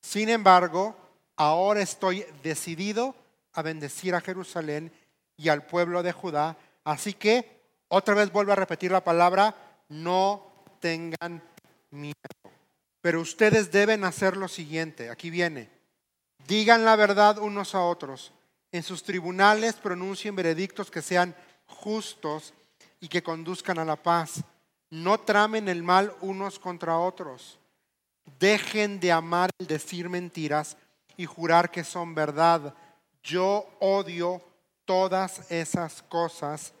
Sin 0.00 0.28
embargo, 0.28 0.94
ahora 1.34 1.80
estoy 1.80 2.24
decidido 2.44 3.16
a 3.54 3.62
bendecir 3.62 4.14
a 4.14 4.20
Jerusalén 4.20 4.92
y 5.36 5.48
al 5.48 5.66
pueblo 5.66 6.04
de 6.04 6.12
Judá. 6.12 6.56
Así 6.84 7.14
que, 7.14 7.64
otra 7.88 8.14
vez 8.14 8.30
vuelvo 8.30 8.52
a 8.52 8.56
repetir 8.56 8.92
la 8.92 9.02
palabra, 9.02 9.56
no 9.88 10.52
tengan 10.78 11.42
miedo. 11.90 12.41
Pero 13.02 13.20
ustedes 13.20 13.70
deben 13.70 14.04
hacer 14.04 14.36
lo 14.36 14.48
siguiente, 14.48 15.10
aquí 15.10 15.28
viene, 15.28 15.68
digan 16.46 16.84
la 16.84 16.96
verdad 16.96 17.38
unos 17.38 17.74
a 17.74 17.82
otros, 17.82 18.32
en 18.70 18.82
sus 18.82 19.02
tribunales 19.02 19.74
pronuncien 19.74 20.34
veredictos 20.34 20.90
que 20.90 21.02
sean 21.02 21.36
justos 21.66 22.54
y 23.00 23.08
que 23.08 23.22
conduzcan 23.22 23.78
a 23.78 23.84
la 23.84 23.96
paz. 23.96 24.44
No 24.88 25.18
tramen 25.18 25.68
el 25.68 25.82
mal 25.82 26.14
unos 26.20 26.58
contra 26.58 26.96
otros. 26.96 27.58
Dejen 28.38 29.00
de 29.00 29.10
amar 29.10 29.50
el 29.58 29.66
decir 29.66 30.08
mentiras 30.08 30.76
y 31.16 31.26
jurar 31.26 31.70
que 31.70 31.82
son 31.82 32.14
verdad. 32.14 32.74
Yo 33.22 33.68
odio 33.80 34.40
todas 34.84 35.50
esas 35.50 36.02
cosas, 36.02 36.72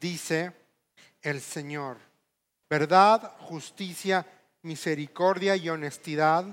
dice 0.00 0.52
el 1.22 1.40
Señor. 1.40 1.98
Verdad, 2.68 3.32
justicia, 3.40 4.26
misericordia 4.62 5.56
y 5.56 5.68
honestidad 5.68 6.44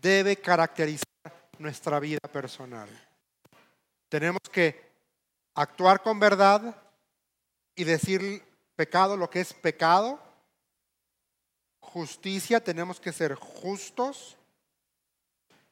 debe 0.00 0.36
caracterizar 0.36 1.06
nuestra 1.58 2.00
vida 2.00 2.20
personal. 2.32 2.88
Tenemos 4.08 4.42
que 4.50 4.92
actuar 5.54 6.02
con 6.02 6.18
verdad, 6.18 6.76
y 7.74 7.84
decir 7.84 8.42
pecado 8.76 9.16
lo 9.16 9.30
que 9.30 9.40
es 9.40 9.52
pecado. 9.52 10.20
Justicia, 11.80 12.62
tenemos 12.62 13.00
que 13.00 13.12
ser 13.12 13.34
justos, 13.34 14.36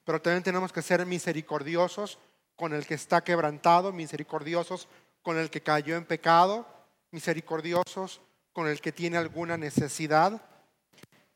pero 0.05 0.21
también 0.21 0.43
tenemos 0.43 0.73
que 0.73 0.83
ser 0.83 1.05
misericordiosos 1.07 2.19
con 2.57 2.75
el 2.75 2.87
que 2.87 2.95
está 2.95 3.23
quebrantado, 3.23 3.93
misericordiosos 3.93 4.89
con 5.23 5.39
el 5.39 5.51
que 5.51 5.63
cayó 5.63 5.97
en 5.97 6.05
pecado, 6.05 6.67
misericordiosos 7.11 8.21
con 8.53 8.67
el 8.67 8.81
que 8.81 8.93
tiene 8.93 9.17
alguna 9.17 9.57
necesidad, 9.57 10.43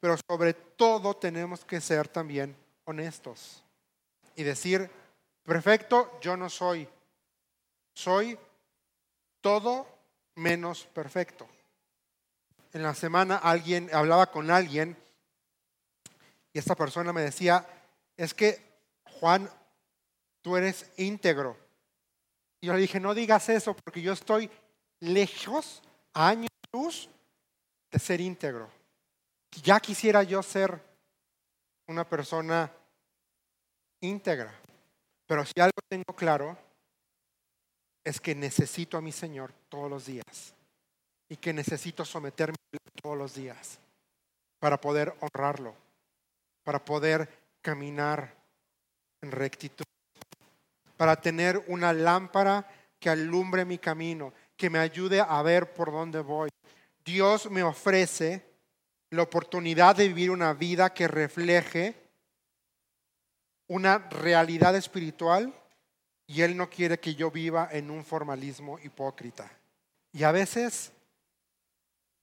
pero 0.04 0.18
sobre 0.28 0.52
todo 0.52 1.16
tenemos 1.16 1.64
que 1.64 1.80
ser 1.80 2.08
también 2.08 2.54
honestos 2.84 3.64
y 4.36 4.42
decir, 4.42 4.90
perfecto, 5.42 6.20
yo 6.20 6.36
no 6.36 6.50
soy, 6.50 6.86
soy 7.94 8.38
todo 9.40 9.88
menos 10.34 10.84
perfecto. 10.92 11.48
En 12.74 12.82
la 12.82 12.94
semana 12.94 13.38
alguien 13.38 13.88
hablaba 13.94 14.30
con 14.30 14.50
alguien 14.50 14.94
y 16.52 16.58
esta 16.58 16.74
persona 16.74 17.10
me 17.14 17.22
decía, 17.22 17.66
es 18.14 18.34
que 18.34 18.62
Juan, 19.20 19.48
tú 20.42 20.58
eres 20.58 20.92
íntegro. 20.98 21.56
Y 22.60 22.66
yo 22.66 22.74
le 22.74 22.80
dije, 22.80 23.00
no 23.00 23.14
digas 23.14 23.48
eso 23.48 23.74
porque 23.74 24.02
yo 24.02 24.12
estoy 24.12 24.50
lejos, 25.00 25.80
años 26.12 26.50
luz, 26.74 27.08
de 27.90 27.98
ser 27.98 28.20
íntegro. 28.20 28.83
Ya 29.62 29.80
quisiera 29.80 30.22
yo 30.22 30.42
ser 30.42 30.80
una 31.86 32.08
persona 32.08 32.70
íntegra. 34.00 34.52
Pero 35.26 35.44
si 35.44 35.60
algo 35.60 35.78
tengo 35.88 36.14
claro 36.14 36.56
es 38.04 38.20
que 38.20 38.34
necesito 38.34 38.98
a 38.98 39.00
mi 39.00 39.12
Señor 39.12 39.52
todos 39.68 39.90
los 39.90 40.06
días 40.06 40.54
y 41.28 41.36
que 41.36 41.52
necesito 41.52 42.04
someterme 42.04 42.56
todos 43.02 43.16
los 43.16 43.34
días 43.34 43.78
para 44.58 44.80
poder 44.80 45.14
honrarlo, 45.20 45.74
para 46.62 46.84
poder 46.84 47.28
caminar 47.62 48.34
en 49.22 49.32
rectitud, 49.32 49.84
para 50.96 51.16
tener 51.16 51.64
una 51.68 51.92
lámpara 51.92 52.68
que 52.98 53.08
alumbre 53.08 53.64
mi 53.64 53.78
camino, 53.78 54.32
que 54.56 54.68
me 54.68 54.78
ayude 54.78 55.20
a 55.20 55.42
ver 55.42 55.72
por 55.72 55.90
dónde 55.90 56.20
voy. 56.20 56.50
Dios 57.04 57.50
me 57.50 57.62
ofrece 57.62 58.53
la 59.14 59.22
oportunidad 59.22 59.96
de 59.96 60.08
vivir 60.08 60.30
una 60.30 60.52
vida 60.52 60.92
que 60.92 61.08
refleje 61.08 61.94
una 63.68 63.98
realidad 63.98 64.76
espiritual 64.76 65.54
y 66.26 66.42
Él 66.42 66.56
no 66.56 66.68
quiere 66.68 66.98
que 66.98 67.14
yo 67.14 67.30
viva 67.30 67.68
en 67.70 67.90
un 67.90 68.04
formalismo 68.04 68.78
hipócrita. 68.78 69.50
Y 70.12 70.24
a 70.24 70.32
veces 70.32 70.92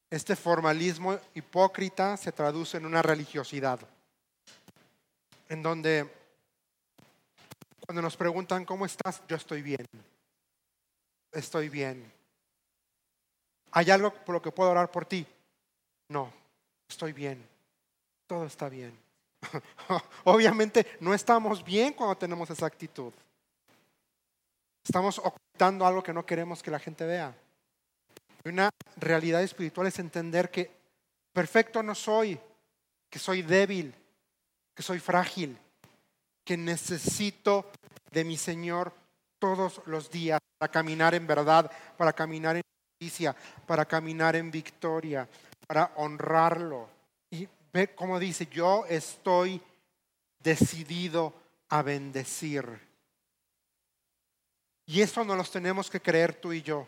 este 0.09 0.35
formalismo 0.35 1.17
hipócrita 1.33 2.17
se 2.17 2.31
traduce 2.31 2.77
en 2.77 2.85
una 2.85 3.01
religiosidad, 3.01 3.79
en 5.49 5.63
donde 5.63 6.09
cuando 7.85 8.01
nos 8.01 8.17
preguntan, 8.17 8.65
¿cómo 8.65 8.85
estás? 8.85 9.21
Yo 9.27 9.35
estoy 9.35 9.61
bien. 9.61 9.85
Estoy 11.31 11.69
bien. 11.69 12.11
¿Hay 13.71 13.89
algo 13.89 14.13
por 14.13 14.33
lo 14.33 14.41
que 14.41 14.51
puedo 14.51 14.69
orar 14.69 14.91
por 14.91 15.05
ti? 15.05 15.25
No, 16.09 16.40
estoy 16.91 17.13
bien. 17.13 17.43
Todo 18.27 18.45
está 18.45 18.69
bien. 18.69 18.97
Obviamente 20.25 20.85
no 20.99 21.13
estamos 21.13 21.63
bien 21.63 21.93
cuando 21.93 22.17
tenemos 22.17 22.49
esa 22.49 22.65
actitud. 22.65 23.13
Estamos 24.83 25.19
ocultando 25.19 25.85
algo 25.85 26.03
que 26.03 26.13
no 26.13 26.25
queremos 26.25 26.61
que 26.61 26.71
la 26.71 26.79
gente 26.79 27.05
vea. 27.05 27.35
Una 28.45 28.69
realidad 28.97 29.43
espiritual 29.43 29.87
es 29.87 29.99
entender 29.99 30.49
que 30.49 30.71
perfecto 31.33 31.83
no 31.83 31.95
soy, 31.95 32.39
que 33.09 33.19
soy 33.19 33.41
débil, 33.41 33.93
que 34.75 34.83
soy 34.83 34.99
frágil, 34.99 35.57
que 36.43 36.57
necesito 36.57 37.71
de 38.11 38.23
mi 38.23 38.37
Señor 38.37 38.93
todos 39.39 39.81
los 39.85 40.09
días 40.09 40.39
para 40.57 40.71
caminar 40.71 41.13
en 41.13 41.27
verdad, 41.27 41.71
para 41.97 42.13
caminar 42.13 42.55
en 42.55 42.63
justicia, 42.99 43.35
para 43.67 43.85
caminar 43.85 44.35
en 44.35 44.49
victoria, 44.49 45.27
para 45.71 45.93
honrarlo. 45.95 46.89
Y 47.29 47.47
ve 47.71 47.95
cómo 47.95 48.19
dice, 48.19 48.45
yo 48.47 48.85
estoy 48.87 49.61
decidido 50.39 51.33
a 51.69 51.81
bendecir. 51.81 52.65
Y 54.85 54.99
eso 54.99 55.23
no 55.23 55.33
los 55.33 55.49
tenemos 55.49 55.89
que 55.89 56.01
creer 56.01 56.33
tú 56.35 56.51
y 56.51 56.61
yo. 56.61 56.85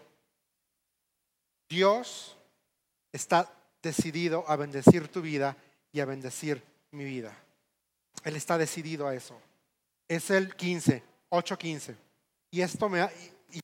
Dios 1.69 2.36
está 3.13 3.50
decidido 3.82 4.43
a 4.50 4.58
bendecir 4.58 5.08
tu 5.08 5.22
vida 5.22 5.56
y 5.93 6.02
a 6.02 6.06
bendecir 6.06 6.62
mi 6.91 7.06
vida. 7.06 7.34
Él 8.26 8.36
está 8.36 8.58
decidido 8.58 9.08
a 9.08 9.15
eso. 9.15 9.39
Es 10.10 10.30
el 10.30 10.58
15, 10.58 11.02
8.15. 11.30 11.96
Y 12.52 12.60
esto 12.60 12.89
me... 12.89 13.10
Y 13.50 13.62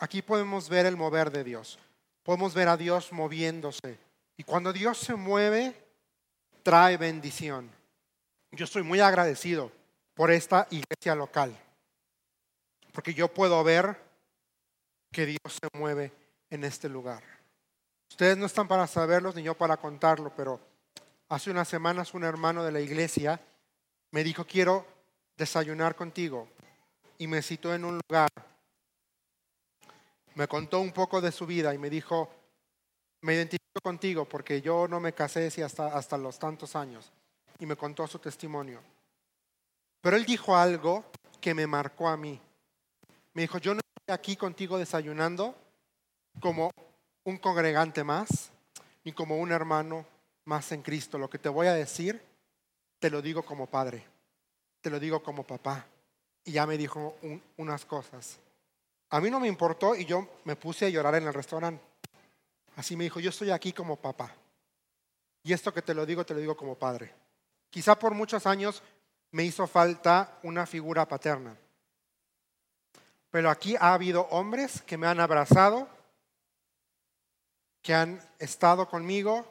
aquí 0.00 0.20
podemos 0.20 0.68
ver 0.68 0.84
el 0.86 0.96
mover 0.96 1.30
de 1.30 1.44
Dios. 1.44 1.78
Podemos 2.24 2.54
ver 2.54 2.66
a 2.66 2.76
Dios 2.76 3.12
moviéndose. 3.12 4.07
Y 4.38 4.44
cuando 4.44 4.72
Dios 4.72 4.96
se 4.98 5.16
mueve, 5.16 5.74
trae 6.62 6.96
bendición. 6.96 7.68
Yo 8.52 8.64
estoy 8.64 8.84
muy 8.84 9.00
agradecido 9.00 9.72
por 10.14 10.30
esta 10.30 10.68
iglesia 10.70 11.16
local. 11.16 11.58
Porque 12.92 13.12
yo 13.12 13.34
puedo 13.34 13.62
ver 13.64 14.00
que 15.10 15.26
Dios 15.26 15.40
se 15.60 15.68
mueve 15.76 16.12
en 16.50 16.62
este 16.62 16.88
lugar. 16.88 17.22
Ustedes 18.08 18.38
no 18.38 18.46
están 18.46 18.68
para 18.68 18.86
saberlo 18.86 19.32
ni 19.32 19.42
yo 19.42 19.54
para 19.54 19.76
contarlo, 19.76 20.32
pero 20.36 20.60
hace 21.28 21.50
unas 21.50 21.66
semanas 21.66 22.14
un 22.14 22.22
hermano 22.22 22.62
de 22.62 22.70
la 22.70 22.80
iglesia 22.80 23.40
me 24.12 24.22
dijo, 24.22 24.46
quiero 24.46 24.86
desayunar 25.36 25.96
contigo. 25.96 26.48
Y 27.18 27.26
me 27.26 27.42
citó 27.42 27.74
en 27.74 27.84
un 27.84 27.98
lugar. 28.08 28.30
Me 30.36 30.46
contó 30.46 30.78
un 30.78 30.92
poco 30.92 31.20
de 31.20 31.32
su 31.32 31.44
vida 31.44 31.74
y 31.74 31.78
me 31.78 31.90
dijo, 31.90 32.37
me 33.28 33.34
identifico 33.34 33.78
contigo 33.82 34.24
porque 34.24 34.62
yo 34.62 34.88
no 34.88 35.00
me 35.00 35.12
casé 35.12 35.48
hasta, 35.62 35.88
hasta 35.88 36.16
los 36.16 36.38
tantos 36.38 36.74
años. 36.74 37.12
Y 37.58 37.66
me 37.66 37.76
contó 37.76 38.06
su 38.06 38.18
testimonio. 38.18 38.80
Pero 40.00 40.16
él 40.16 40.24
dijo 40.24 40.56
algo 40.56 41.04
que 41.38 41.52
me 41.52 41.66
marcó 41.66 42.08
a 42.08 42.16
mí. 42.16 42.40
Me 43.34 43.42
dijo, 43.42 43.58
yo 43.58 43.74
no 43.74 43.80
estoy 43.80 44.14
aquí 44.14 44.34
contigo 44.34 44.78
desayunando 44.78 45.54
como 46.40 46.70
un 47.24 47.36
congregante 47.36 48.02
más, 48.02 48.50
ni 49.04 49.12
como 49.12 49.36
un 49.36 49.52
hermano 49.52 50.06
más 50.46 50.72
en 50.72 50.80
Cristo. 50.80 51.18
Lo 51.18 51.28
que 51.28 51.38
te 51.38 51.50
voy 51.50 51.66
a 51.66 51.74
decir, 51.74 52.22
te 52.98 53.10
lo 53.10 53.20
digo 53.20 53.42
como 53.42 53.66
padre, 53.66 54.06
te 54.80 54.88
lo 54.88 54.98
digo 54.98 55.22
como 55.22 55.42
papá. 55.42 55.84
Y 56.46 56.52
ya 56.52 56.66
me 56.66 56.78
dijo 56.78 57.18
unas 57.58 57.84
cosas. 57.84 58.38
A 59.10 59.20
mí 59.20 59.30
no 59.30 59.38
me 59.38 59.48
importó 59.48 59.94
y 59.94 60.06
yo 60.06 60.26
me 60.44 60.56
puse 60.56 60.86
a 60.86 60.88
llorar 60.88 61.16
en 61.16 61.26
el 61.26 61.34
restaurante. 61.34 61.97
Así 62.78 62.94
me 62.94 63.02
dijo, 63.02 63.18
yo 63.18 63.30
estoy 63.30 63.50
aquí 63.50 63.72
como 63.72 63.96
papá. 63.96 64.32
Y 65.42 65.52
esto 65.52 65.74
que 65.74 65.82
te 65.82 65.94
lo 65.94 66.06
digo, 66.06 66.24
te 66.24 66.32
lo 66.32 66.38
digo 66.38 66.56
como 66.56 66.76
padre. 66.76 67.12
Quizá 67.70 67.98
por 67.98 68.14
muchos 68.14 68.46
años 68.46 68.84
me 69.32 69.42
hizo 69.42 69.66
falta 69.66 70.38
una 70.44 70.64
figura 70.64 71.04
paterna. 71.08 71.56
Pero 73.32 73.50
aquí 73.50 73.74
ha 73.74 73.94
habido 73.94 74.28
hombres 74.30 74.80
que 74.82 74.96
me 74.96 75.08
han 75.08 75.18
abrazado, 75.18 75.88
que 77.82 77.94
han 77.94 78.22
estado 78.38 78.88
conmigo, 78.88 79.44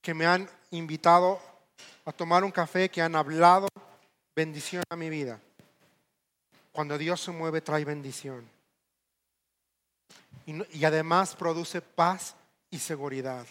que 0.00 0.14
me 0.14 0.24
han 0.24 0.48
invitado 0.70 1.40
a 2.04 2.12
tomar 2.12 2.44
un 2.44 2.52
café, 2.52 2.88
que 2.88 3.02
han 3.02 3.16
hablado 3.16 3.66
bendición 4.36 4.84
a 4.90 4.94
mi 4.94 5.10
vida. 5.10 5.40
Cuando 6.70 6.96
Dios 6.98 7.20
se 7.20 7.32
mueve 7.32 7.60
trae 7.60 7.84
bendición. 7.84 8.48
Y, 10.46 10.84
además 10.84 11.34
produce 11.34 11.80
paz 11.80 12.36
y 12.74 12.78
seguridad. 12.80 13.46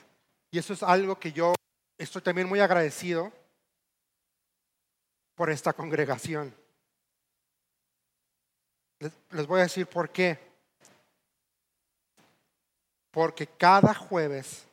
Y 0.51 0.59
eso 0.59 0.73
es 0.73 0.83
algo 0.83 1.17
que 1.17 1.31
yo 1.31 1.55
estoy 1.97 2.21
también 2.21 2.47
muy 2.47 2.59
agradecido 2.59 3.31
por 5.33 5.49
esta 5.49 5.71
congregación. 5.71 6.53
Les, 8.99 9.47
voy 9.47 9.61
a 9.61 9.63
decir 9.63 9.87
por 9.87 10.09
qué. 10.09 10.37
Porque 13.11 13.47
cada 13.47 13.93
jueves 13.93 14.65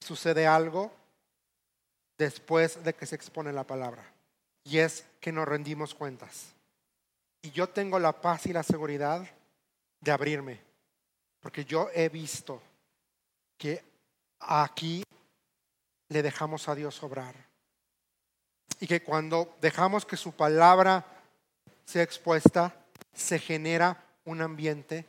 sucede 0.00 0.44
algo 0.44 0.90
después 2.18 2.82
de 2.82 2.94
que 2.94 3.06
se 3.06 3.14
expone 3.14 3.52
la 3.52 3.64
palabra. 3.64 4.04
Y 4.64 4.78
es 4.78 5.06
que 5.20 5.30
nos 5.30 5.46
rendimos 5.46 5.94
cuentas. 5.94 6.52
Y 7.42 7.52
yo 7.52 7.68
tengo 7.68 8.00
la 8.00 8.20
paz 8.20 8.46
y 8.46 8.52
la 8.52 8.64
seguridad 8.64 9.24
de 10.00 10.10
abrirme. 10.10 10.60
Porque 11.40 11.64
yo 11.64 11.88
he 11.94 12.08
visto 12.08 12.60
que 13.58 13.82
aquí 14.40 15.02
le 16.08 16.22
dejamos 16.22 16.68
a 16.68 16.74
Dios 16.74 17.02
obrar. 17.02 17.34
Y 18.80 18.86
que 18.86 19.02
cuando 19.02 19.56
dejamos 19.60 20.04
que 20.04 20.16
su 20.16 20.32
palabra 20.32 21.04
sea 21.84 22.02
expuesta, 22.02 22.74
se 23.14 23.38
genera 23.38 24.04
un 24.24 24.42
ambiente 24.42 25.06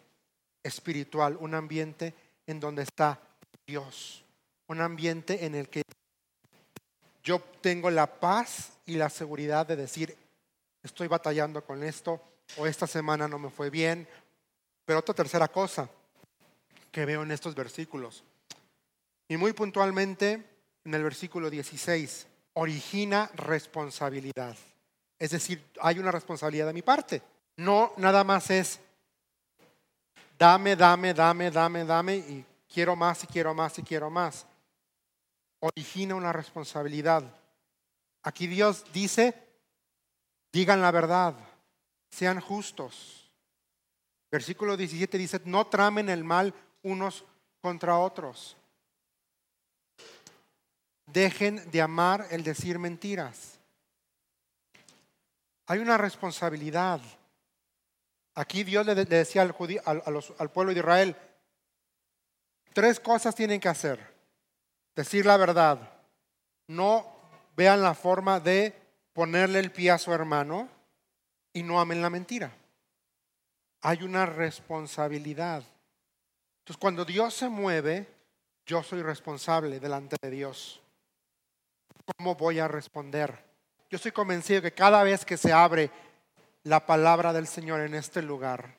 espiritual, 0.63 1.37
un 1.39 1.53
ambiente 1.53 2.13
en 2.45 2.59
donde 2.59 2.83
está 2.83 3.19
Dios, 3.65 4.23
un 4.67 4.81
ambiente 4.81 5.45
en 5.45 5.55
el 5.55 5.69
que 5.69 5.81
yo 7.23 7.41
tengo 7.61 7.89
la 7.89 8.07
paz 8.07 8.71
y 8.85 8.95
la 8.95 9.09
seguridad 9.09 9.65
de 9.65 9.75
decir, 9.75 10.15
estoy 10.81 11.07
batallando 11.07 11.63
con 11.65 11.83
esto, 11.83 12.21
o 12.55 12.65
esta 12.65 12.87
semana 12.87 13.27
no 13.27 13.37
me 13.37 13.49
fue 13.49 13.69
bien. 13.69 14.07
Pero 14.85 14.99
otra 14.99 15.13
tercera 15.13 15.49
cosa 15.49 15.89
que 16.91 17.05
veo 17.05 17.23
en 17.23 17.31
estos 17.31 17.53
versículos, 17.53 18.23
y 19.27 19.37
muy 19.37 19.53
puntualmente 19.53 20.43
en 20.83 20.93
el 20.93 21.03
versículo 21.03 21.49
16, 21.49 22.27
origina 22.53 23.29
responsabilidad. 23.35 24.55
Es 25.19 25.31
decir, 25.31 25.63
hay 25.81 25.99
una 25.99 26.11
responsabilidad 26.11 26.67
de 26.67 26.73
mi 26.73 26.81
parte. 26.81 27.21
No 27.57 27.93
nada 27.97 28.23
más 28.23 28.49
es 28.49 28.79
dame, 30.37 30.75
dame, 30.75 31.13
dame, 31.13 31.51
dame, 31.51 31.85
dame 31.85 32.15
y 32.17 32.45
quiero 32.71 32.95
más 32.95 33.23
y 33.23 33.27
quiero 33.27 33.53
más 33.53 33.77
y 33.79 33.83
quiero 33.83 34.09
más. 34.09 34.45
Origina 35.59 36.15
una 36.15 36.31
responsabilidad. 36.31 37.23
Aquí 38.23 38.47
Dios 38.47 38.85
dice, 38.93 39.33
digan 40.51 40.81
la 40.81 40.91
verdad, 40.91 41.33
sean 42.09 42.39
justos. 42.39 43.31
Versículo 44.29 44.77
17 44.77 45.17
dice, 45.17 45.41
no 45.45 45.67
tramen 45.67 46.09
el 46.09 46.23
mal 46.23 46.53
unos 46.83 47.25
contra 47.61 47.97
otros. 47.97 48.57
Dejen 51.07 51.71
de 51.71 51.81
amar 51.81 52.27
el 52.31 52.43
decir 52.43 52.79
mentiras. 52.79 53.59
Hay 55.65 55.79
una 55.79 55.97
responsabilidad. 55.97 57.01
Aquí 58.35 58.63
Dios 58.63 58.85
le, 58.85 58.93
decía 58.93 59.41
al, 59.41 59.53
al 60.37 60.51
pueblo 60.51 60.73
de 60.73 60.79
Israel, 60.79 61.15
tres 62.73 62.99
cosas 62.99 63.33
tienen 63.33 63.59
que 63.59 63.69
hacer. 63.69 63.99
Decir 64.95 65.25
la 65.25 65.37
verdad. 65.37 65.79
No 66.67 67.05
vean 67.55 67.81
la 67.81 67.93
forma 67.93 68.39
de 68.39 68.73
ponerle 69.13 69.59
el 69.59 69.71
pie 69.71 69.91
a 69.91 69.97
su 69.97 70.13
hermano 70.13 70.69
y 71.53 71.63
no 71.63 71.79
amen 71.79 72.01
la 72.01 72.09
mentira. 72.09 72.51
Hay 73.81 74.03
una 74.03 74.25
responsabilidad. 74.25 75.63
Entonces, 76.59 76.79
cuando 76.79 77.05
Dios 77.05 77.33
se 77.33 77.49
mueve, 77.49 78.07
yo 78.65 78.83
soy 78.83 79.01
responsable 79.01 79.79
delante 79.79 80.17
de 80.21 80.29
Dios. 80.29 80.81
¿Cómo 82.15 82.35
voy 82.35 82.59
a 82.59 82.69
responder? 82.69 83.37
Yo 83.89 83.97
estoy 83.97 84.13
convencido 84.13 84.61
que 84.61 84.73
cada 84.73 85.03
vez 85.03 85.25
que 85.25 85.35
se 85.35 85.51
abre 85.51 85.91
la 86.63 86.85
palabra 86.85 87.33
del 87.33 87.47
Señor 87.47 87.81
en 87.81 87.95
este 87.95 88.21
lugar 88.21 88.75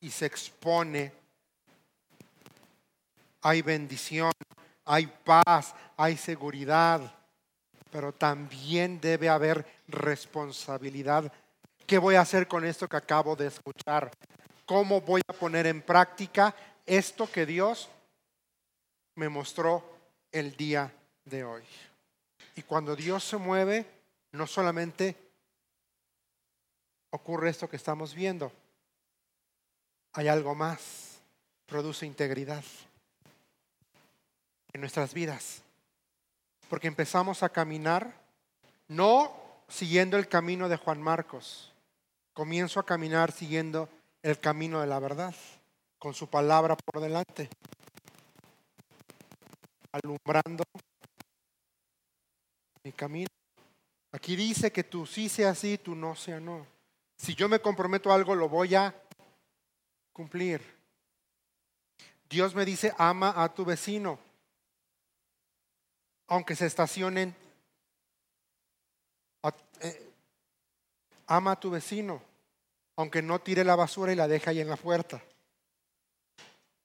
y 0.00 0.10
se 0.10 0.26
expone, 0.26 1.12
hay 3.42 3.62
bendición, 3.62 4.32
hay 4.84 5.06
paz, 5.06 5.74
hay 5.96 6.16
seguridad, 6.16 7.00
pero 7.90 8.12
también 8.12 9.00
debe 9.00 9.28
haber 9.28 9.64
responsabilidad. 9.86 11.32
¿Qué 11.86 11.98
voy 11.98 12.16
a 12.16 12.22
hacer 12.22 12.48
con 12.48 12.64
esto 12.64 12.88
que 12.88 12.96
acabo 12.96 13.36
de 13.36 13.46
escuchar? 13.46 14.10
¿Cómo 14.64 15.00
voy 15.00 15.22
a 15.28 15.32
poner 15.32 15.66
en 15.68 15.82
práctica 15.82 16.54
esto 16.84 17.30
que 17.30 17.46
Dios 17.46 17.88
me 19.14 19.28
mostró 19.28 19.84
el 20.32 20.56
día 20.56 20.92
de 21.24 21.44
hoy? 21.44 21.62
Y 22.56 22.62
cuando 22.62 22.96
Dios 22.96 23.22
se 23.22 23.36
mueve, 23.36 23.86
no 24.32 24.46
solamente 24.46 25.14
ocurre 27.10 27.50
esto 27.50 27.68
que 27.68 27.76
estamos 27.76 28.14
viendo. 28.14 28.50
Hay 30.14 30.28
algo 30.28 30.54
más. 30.54 31.20
Produce 31.66 32.06
integridad 32.06 32.64
en 34.72 34.80
nuestras 34.80 35.12
vidas. 35.12 35.62
Porque 36.70 36.88
empezamos 36.88 37.42
a 37.42 37.50
caminar 37.50 38.14
no 38.88 39.36
siguiendo 39.68 40.16
el 40.16 40.26
camino 40.26 40.68
de 40.68 40.76
Juan 40.76 41.02
Marcos. 41.02 41.72
Comienzo 42.32 42.80
a 42.80 42.86
caminar 42.86 43.32
siguiendo 43.32 43.88
el 44.22 44.40
camino 44.40 44.80
de 44.80 44.86
la 44.86 44.98
verdad, 44.98 45.34
con 45.98 46.14
su 46.14 46.28
palabra 46.28 46.76
por 46.76 47.00
delante, 47.00 47.48
alumbrando 49.92 50.64
mi 52.86 52.92
camino. 52.92 53.26
Aquí 54.12 54.36
dice 54.36 54.70
que 54.70 54.84
tú 54.84 55.06
sí 55.06 55.28
sea 55.28 55.56
sí, 55.56 55.76
tú 55.76 55.96
no 55.96 56.14
sea 56.14 56.38
no. 56.38 56.64
Si 57.16 57.34
yo 57.34 57.48
me 57.48 57.58
comprometo 57.58 58.12
a 58.12 58.14
algo, 58.14 58.36
lo 58.36 58.48
voy 58.48 58.76
a 58.76 58.94
cumplir. 60.12 60.62
Dios 62.30 62.54
me 62.54 62.64
dice, 62.64 62.94
ama 62.96 63.42
a 63.42 63.52
tu 63.52 63.64
vecino, 63.64 64.20
aunque 66.28 66.54
se 66.54 66.66
estacionen. 66.66 67.34
Eh, 69.80 70.12
ama 71.26 71.52
a 71.52 71.60
tu 71.60 71.70
vecino, 71.70 72.22
aunque 72.94 73.20
no 73.20 73.40
tire 73.40 73.64
la 73.64 73.74
basura 73.74 74.12
y 74.12 74.16
la 74.16 74.28
deje 74.28 74.50
ahí 74.50 74.60
en 74.60 74.68
la 74.68 74.76
puerta. 74.76 75.20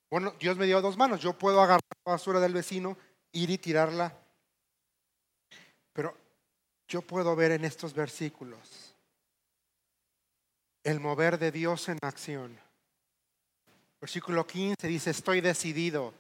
Bueno, 0.09 0.33
Dios 0.39 0.57
me 0.57 0.65
dio 0.65 0.81
dos 0.81 0.97
manos. 0.97 1.21
Yo 1.21 1.37
puedo 1.37 1.61
agarrar 1.61 1.81
la 2.05 2.13
basura 2.13 2.39
del 2.39 2.53
vecino, 2.53 2.97
ir 3.33 3.51
y 3.51 3.59
tirarla. 3.59 4.20
Pero 5.93 6.15
yo 6.87 7.01
puedo 7.01 7.35
ver 7.35 7.51
en 7.51 7.65
estos 7.65 7.93
versículos 7.93 8.95
el 10.83 10.99
mover 10.99 11.37
de 11.37 11.51
Dios 11.51 11.89
en 11.89 11.99
acción. 12.01 12.57
Versículo 13.99 14.47
15 14.47 14.87
dice, 14.87 15.11
estoy 15.11 15.41
decidido 15.41 16.13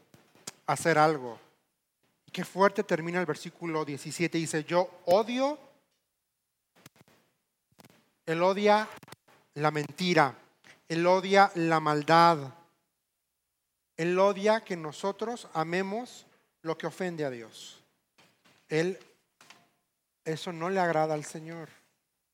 a 0.67 0.73
hacer 0.73 0.97
algo. 0.97 1.39
Qué 2.31 2.45
fuerte 2.45 2.83
termina 2.83 3.19
el 3.19 3.25
versículo 3.25 3.83
17. 3.83 4.37
Dice, 4.37 4.63
yo 4.63 4.89
odio, 5.05 5.57
él 8.25 8.41
odia 8.43 8.87
la 9.55 9.71
mentira, 9.71 10.37
él 10.87 11.05
odia 11.05 11.51
la 11.55 11.79
maldad, 11.79 12.53
él 13.97 14.17
odia 14.17 14.63
que 14.63 14.77
nosotros 14.77 15.49
amemos 15.53 16.25
lo 16.61 16.77
que 16.77 16.87
ofende 16.87 17.25
a 17.25 17.29
Dios. 17.29 17.83
Él, 18.69 18.97
eso 20.25 20.51
no 20.51 20.69
le 20.69 20.79
agrada 20.79 21.13
al 21.13 21.25
Señor. 21.25 21.69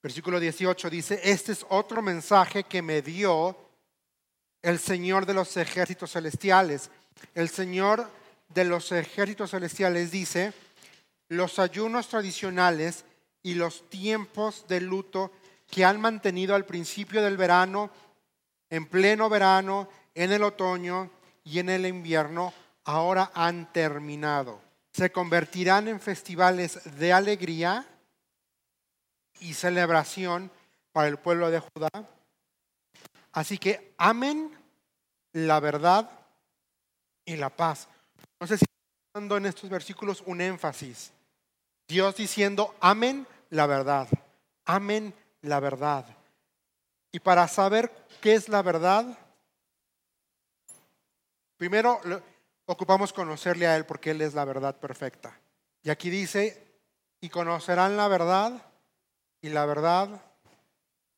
Versículo 0.02 0.40
18 0.40 0.90
dice, 0.90 1.20
este 1.24 1.52
es 1.52 1.66
otro 1.70 2.02
mensaje 2.02 2.64
que 2.64 2.82
me 2.82 3.02
dio 3.02 3.58
el 4.62 4.80
Señor 4.80 5.26
de 5.26 5.34
los 5.34 5.56
ejércitos 5.58 6.12
celestiales. 6.12 6.90
El 7.34 7.50
Señor 7.50 8.10
de 8.50 8.66
los 8.66 8.92
ejércitos 8.92 9.52
celestiales 9.52 10.12
dice, 10.12 10.54
los 11.30 11.60
ayunos 11.60 12.08
tradicionales 12.08 13.06
y 13.44 13.56
los 13.56 13.90
tiempos 13.90 14.66
de 14.68 14.82
luto 14.82 15.32
que 15.70 15.84
han 15.84 16.00
mantenido 16.00 16.56
al 16.56 16.66
principio 16.66 17.22
del 17.22 17.38
verano, 17.38 17.92
en 18.70 18.86
pleno 18.86 19.30
verano, 19.30 19.90
en 20.16 20.32
el 20.32 20.44
otoño 20.44 21.10
y 21.44 21.60
en 21.60 21.70
el 21.70 21.86
invierno, 21.86 22.54
ahora 22.86 23.32
han 23.34 23.72
terminado. 23.72 24.67
Se 24.98 25.12
convertirán 25.12 25.88
en 25.88 26.00
festivales 26.00 26.80
de 26.98 27.14
alegría 27.14 27.86
y 29.40 29.54
celebración 29.54 30.50
para 30.92 31.08
el 31.08 31.18
pueblo 31.18 31.52
de 31.52 31.60
Judá. 31.60 31.92
Así 33.32 33.60
que 33.60 33.94
amen 34.00 34.58
la 35.34 35.60
verdad 35.60 36.10
y 37.26 37.36
la 37.36 37.52
paz. 37.52 37.88
No 38.40 38.48
sé 38.48 38.58
si 38.58 38.66
dando 39.14 39.38
en 39.38 39.46
estos 39.46 39.70
versículos 39.70 40.24
un 40.26 40.42
énfasis. 40.42 41.12
Dios 41.88 42.16
diciendo, 42.16 42.74
amen 42.80 43.28
la 43.52 43.68
verdad, 43.68 44.08
amen 44.66 45.14
la 45.44 45.60
verdad. 45.60 46.08
Y 47.12 47.20
para 47.20 47.48
saber 47.48 47.92
qué 48.20 48.34
es 48.34 48.50
la 48.50 48.64
verdad, 48.64 49.16
primero 51.56 52.02
ocupamos 52.68 53.14
conocerle 53.14 53.66
a 53.66 53.76
Él 53.76 53.86
porque 53.86 54.12
Él 54.12 54.22
es 54.22 54.34
la 54.34 54.46
verdad 54.46 54.76
perfecta. 54.76 55.40
Y 55.82 55.90
aquí 55.90 56.10
dice, 56.10 56.68
y 57.20 57.30
conocerán 57.30 57.98
la 57.98 58.08
verdad 58.08 58.62
y 59.42 59.50
la 59.50 59.66
verdad 59.66 60.22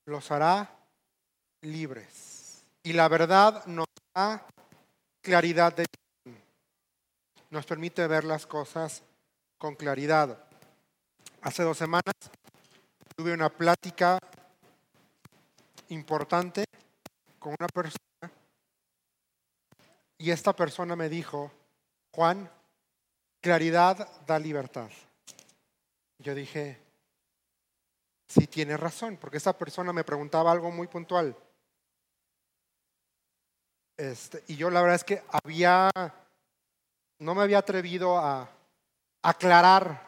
los 0.06 0.32
hará 0.32 0.70
libres. 1.62 2.64
Y 2.84 2.94
la 2.94 3.08
verdad 3.08 3.66
nos 3.66 3.88
da 4.16 4.46
claridad 5.22 5.76
de 5.76 5.86
nos 7.50 7.66
permite 7.66 8.06
ver 8.06 8.24
las 8.26 8.46
cosas 8.46 9.02
con 9.58 9.76
claridad. 9.76 10.38
Hace 11.42 11.64
dos 11.64 11.78
semanas 11.78 12.14
tuve 13.16 13.34
una 13.34 13.50
plática 13.50 14.20
importante 15.90 16.66
con 17.40 17.56
una 17.60 17.68
persona 17.68 18.09
y 20.20 20.32
esta 20.32 20.54
persona 20.54 20.98
me 20.98 21.08
dijo, 21.08 21.50
Juan, 22.14 22.52
claridad 23.42 24.22
da 24.28 24.38
libertad. 24.38 24.90
Yo 26.20 26.36
dije, 26.36 26.78
sí 28.28 28.46
tiene 28.48 28.76
razón, 28.76 29.16
porque 29.16 29.38
esta 29.38 29.58
persona 29.58 29.94
me 29.94 30.04
preguntaba 30.04 30.52
algo 30.52 30.72
muy 30.72 30.88
puntual. 30.88 31.36
Este, 33.96 34.44
y 34.48 34.58
yo 34.58 34.70
la 34.70 34.82
verdad 34.82 34.98
es 34.98 35.04
que 35.06 35.24
había, 35.30 35.90
no 37.20 37.34
me 37.34 37.42
había 37.42 37.60
atrevido 37.60 38.18
a 38.18 38.50
aclarar, 39.22 40.06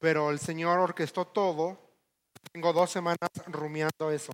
pero 0.00 0.30
el 0.30 0.40
Señor 0.40 0.80
orquestó 0.80 1.24
todo. 1.24 1.78
Tengo 2.50 2.72
dos 2.72 2.90
semanas 2.90 3.30
rumiando 3.46 4.10
eso, 4.10 4.32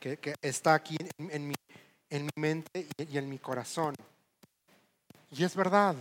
que, 0.00 0.34
está 0.40 0.74
aquí 0.74 0.96
en, 1.18 1.48
mi, 1.48 1.54
en 2.08 2.24
mi 2.24 2.30
mente 2.36 2.88
y 2.96 3.18
en 3.18 3.28
mi 3.28 3.38
corazón. 3.38 3.94
Y 5.30 5.44
es 5.44 5.54
verdad, 5.54 5.94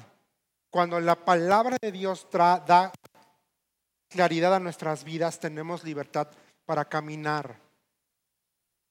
cuando 0.70 1.00
la 1.00 1.16
palabra 1.16 1.78
de 1.82 1.92
Dios 1.92 2.28
da 2.32 2.92
claridad 4.10 4.56
a 4.56 4.60
nuestras 4.60 5.04
vidas, 5.04 5.40
tenemos 5.40 5.84
libertad 5.84 6.28
para 6.66 6.86
caminar, 6.86 7.58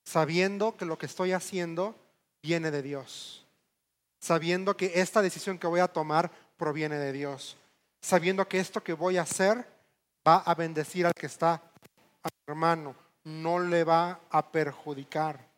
sabiendo 0.04 0.76
que 0.76 0.84
lo 0.84 0.98
que 0.98 1.06
estoy 1.06 1.32
haciendo 1.32 1.96
viene 2.42 2.70
de 2.70 2.82
Dios, 2.82 3.46
sabiendo 4.20 4.76
que 4.76 5.00
esta 5.00 5.22
decisión 5.22 5.58
que 5.58 5.68
voy 5.68 5.80
a 5.80 5.88
tomar 5.88 6.30
proviene 6.56 6.96
de 6.96 7.12
Dios, 7.12 7.56
sabiendo 8.00 8.46
que 8.48 8.58
esto 8.58 8.82
que 8.82 8.92
voy 8.92 9.16
a 9.16 9.22
hacer 9.22 9.66
va 10.26 10.38
a 10.38 10.54
bendecir 10.54 11.06
al 11.06 11.14
que 11.14 11.26
está 11.26 11.54
a 11.54 12.28
mi 12.28 12.42
hermano, 12.48 12.94
no 13.24 13.58
le 13.58 13.84
va 13.84 14.20
a 14.30 14.50
perjudicar. 14.50 15.48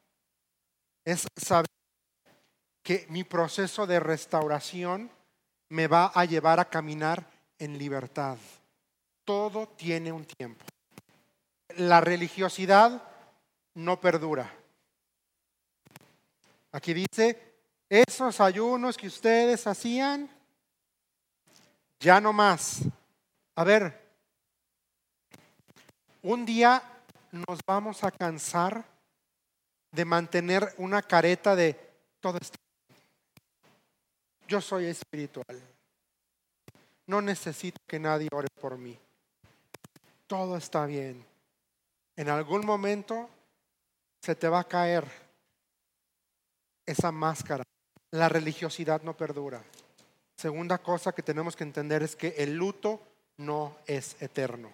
Es 1.04 1.26
saber 1.36 1.66
que 2.82 3.06
mi 3.08 3.24
proceso 3.24 3.86
de 3.86 4.00
restauración 4.00 5.10
me 5.70 5.86
va 5.86 6.12
a 6.14 6.24
llevar 6.24 6.60
a 6.60 6.68
caminar 6.68 7.24
en 7.58 7.78
libertad. 7.78 8.36
Todo 9.24 9.68
tiene 9.68 10.12
un 10.12 10.24
tiempo. 10.24 10.64
La 11.76 12.00
religiosidad 12.00 13.02
no 13.74 14.00
perdura. 14.00 14.52
Aquí 16.72 16.92
dice, 16.92 17.54
esos 17.88 18.40
ayunos 18.40 18.96
que 18.96 19.06
ustedes 19.06 19.66
hacían, 19.66 20.28
ya 22.00 22.20
no 22.20 22.32
más. 22.32 22.80
A 23.54 23.64
ver, 23.64 24.04
un 26.22 26.44
día 26.44 26.82
nos 27.34 27.60
vamos 27.66 28.04
a 28.04 28.10
cansar 28.10 28.84
de 29.92 30.04
mantener 30.04 30.74
una 30.78 31.02
careta 31.02 31.54
de 31.54 31.78
todo 32.20 32.38
esto. 32.40 32.56
Yo 34.48 34.60
soy 34.60 34.86
espiritual. 34.86 35.60
No 37.06 37.20
necesito 37.20 37.78
que 37.86 37.98
nadie 37.98 38.28
ore 38.32 38.48
por 38.60 38.78
mí 38.78 38.98
todo 40.26 40.56
está 40.56 40.86
bien. 40.86 41.24
En 42.16 42.28
algún 42.28 42.64
momento 42.64 43.28
se 44.20 44.34
te 44.34 44.48
va 44.48 44.60
a 44.60 44.68
caer 44.68 45.04
esa 46.86 47.12
máscara. 47.12 47.62
La 48.10 48.28
religiosidad 48.28 49.02
no 49.02 49.16
perdura. 49.16 49.62
Segunda 50.36 50.78
cosa 50.78 51.12
que 51.12 51.22
tenemos 51.22 51.56
que 51.56 51.64
entender 51.64 52.02
es 52.02 52.16
que 52.16 52.34
el 52.38 52.56
luto 52.56 53.00
no 53.38 53.76
es 53.86 54.20
eterno. 54.20 54.72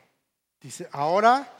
Dice, 0.60 0.88
ahora 0.92 1.59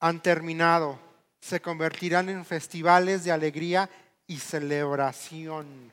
han 0.00 0.22
terminado, 0.22 0.98
se 1.40 1.60
convertirán 1.60 2.28
en 2.28 2.44
festivales 2.44 3.24
de 3.24 3.32
alegría 3.32 3.88
y 4.26 4.38
celebración. 4.38 5.90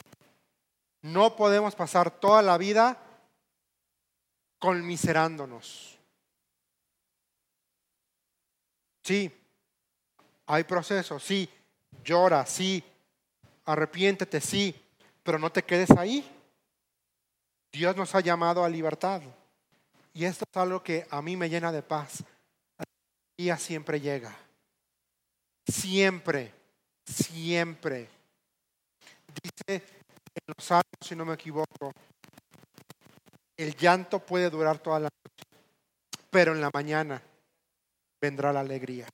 No 1.02 1.36
podemos 1.36 1.76
pasar 1.76 2.12
toda 2.12 2.42
la 2.42 2.58
vida 2.58 2.98
conmiserándonos. 4.60 5.98
Sí, 9.04 9.30
hay 10.46 10.64
procesos, 10.64 11.22
sí, 11.24 11.50
llora, 12.04 12.46
sí, 12.46 12.84
arrepiéntete, 13.66 14.40
sí, 14.40 14.74
pero 15.22 15.38
no 15.38 15.52
te 15.52 15.64
quedes 15.64 15.92
ahí. 15.92 16.26
Dios 17.72 17.96
nos 17.96 18.14
ha 18.16 18.22
llamado 18.22 18.64
a 18.64 18.70
libertad. 18.70 19.22
Y 20.14 20.26
esto 20.26 20.46
es 20.50 20.58
algo 20.58 20.82
que 20.84 21.08
a 21.10 21.22
mí 21.22 21.36
me 21.36 21.50
llena 21.50 21.72
de 21.72 21.82
paz. 21.82 22.24
Día 23.38 23.58
siempre 23.58 24.00
llega. 24.00 24.36
Siempre, 25.68 26.54
siempre. 27.06 28.10
Dice 29.42 29.84
en 30.36 30.54
los 30.56 30.66
salmos, 30.66 30.84
si 31.02 31.16
no 31.16 31.26
me 31.26 31.34
equivoco, 31.34 31.92
el 33.58 33.76
llanto 33.76 34.20
puede 34.20 34.50
durar 34.50 34.80
toda 34.80 35.00
la 35.00 35.10
noche, 35.10 35.46
pero 36.30 36.54
en 36.54 36.62
la 36.62 36.70
mañana 36.74 37.22
vendrá 38.22 38.52
la 38.54 38.62
alegría. 38.62 39.08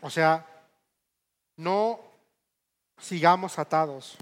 O 0.00 0.10
sea, 0.10 0.46
no 1.56 2.00
sigamos 3.00 3.58
atados. 3.58 4.16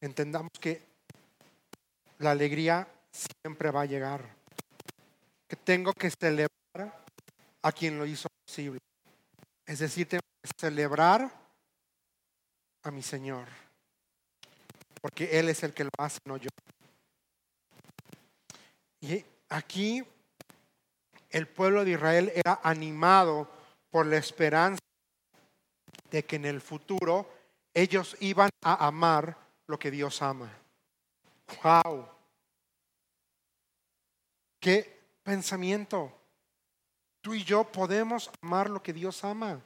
Entendamos 0.00 0.52
que 0.60 0.82
la 2.18 2.30
alegría 2.32 2.88
siempre 3.10 3.70
va 3.70 3.82
a 3.82 3.86
llegar. 3.86 4.24
Que 5.48 5.56
tengo 5.56 5.92
que 5.92 6.10
celebrar 6.10 6.99
a 7.62 7.72
quien 7.72 7.98
lo 7.98 8.06
hizo 8.06 8.28
posible. 8.46 8.80
Es 9.66 9.78
decir, 9.78 10.06
que 10.08 10.20
celebrar 10.58 11.30
a 12.82 12.90
mi 12.90 13.02
Señor. 13.02 13.46
Porque 15.00 15.38
Él 15.38 15.48
es 15.48 15.62
el 15.62 15.72
que 15.72 15.84
lo 15.84 15.90
hace, 15.98 16.18
no 16.24 16.36
yo. 16.36 16.48
Y 19.00 19.24
aquí 19.48 20.04
el 21.30 21.48
pueblo 21.48 21.84
de 21.84 21.92
Israel 21.92 22.32
era 22.34 22.60
animado 22.62 23.50
por 23.90 24.06
la 24.06 24.16
esperanza 24.16 24.80
de 26.10 26.24
que 26.24 26.36
en 26.36 26.44
el 26.44 26.60
futuro 26.60 27.30
ellos 27.72 28.16
iban 28.20 28.50
a 28.62 28.86
amar 28.86 29.36
lo 29.66 29.78
que 29.78 29.90
Dios 29.90 30.20
ama. 30.22 30.50
¡Wow! 31.62 32.08
¿Qué 34.58 35.00
pensamiento? 35.22 36.19
Tú 37.20 37.34
y 37.34 37.44
yo 37.44 37.64
podemos 37.64 38.30
amar 38.40 38.70
lo 38.70 38.82
que 38.82 38.92
Dios 38.92 39.24
ama. 39.24 39.60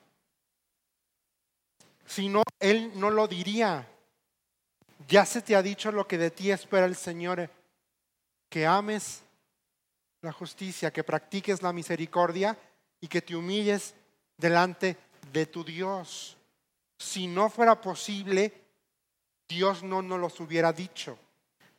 Si 2.07 2.29
no, 2.29 2.43
Él 2.59 2.93
no 2.97 3.11
lo 3.11 3.29
diría. 3.29 3.89
Ya 5.09 5.25
se 5.25 5.43
te 5.43 5.55
ha 5.55 5.63
dicho 5.63 5.93
lo 5.93 6.07
que 6.07 6.19
de 6.19 6.31
ti 6.31 6.51
espera 6.51 6.87
el 6.87 6.97
Señor, 6.97 7.49
que 8.49 8.67
ames 8.67 9.23
la 10.23 10.33
justicia, 10.33 10.93
que 10.93 11.05
practiques 11.05 11.63
la 11.63 11.73
misericordia 11.73 12.59
y 13.01 13.09
que 13.09 13.23
te 13.23 13.37
humilles 13.37 13.95
delante 14.37 14.97
de 15.33 15.47
tu 15.47 15.63
Dios. 15.63 16.37
Si 16.99 17.27
no 17.27 17.51
fuera 17.51 17.81
posible, 17.81 18.53
Dios 19.49 19.83
no 19.83 20.03
nos 20.03 20.19
los 20.19 20.41
hubiera 20.41 20.73
dicho. 20.73 21.19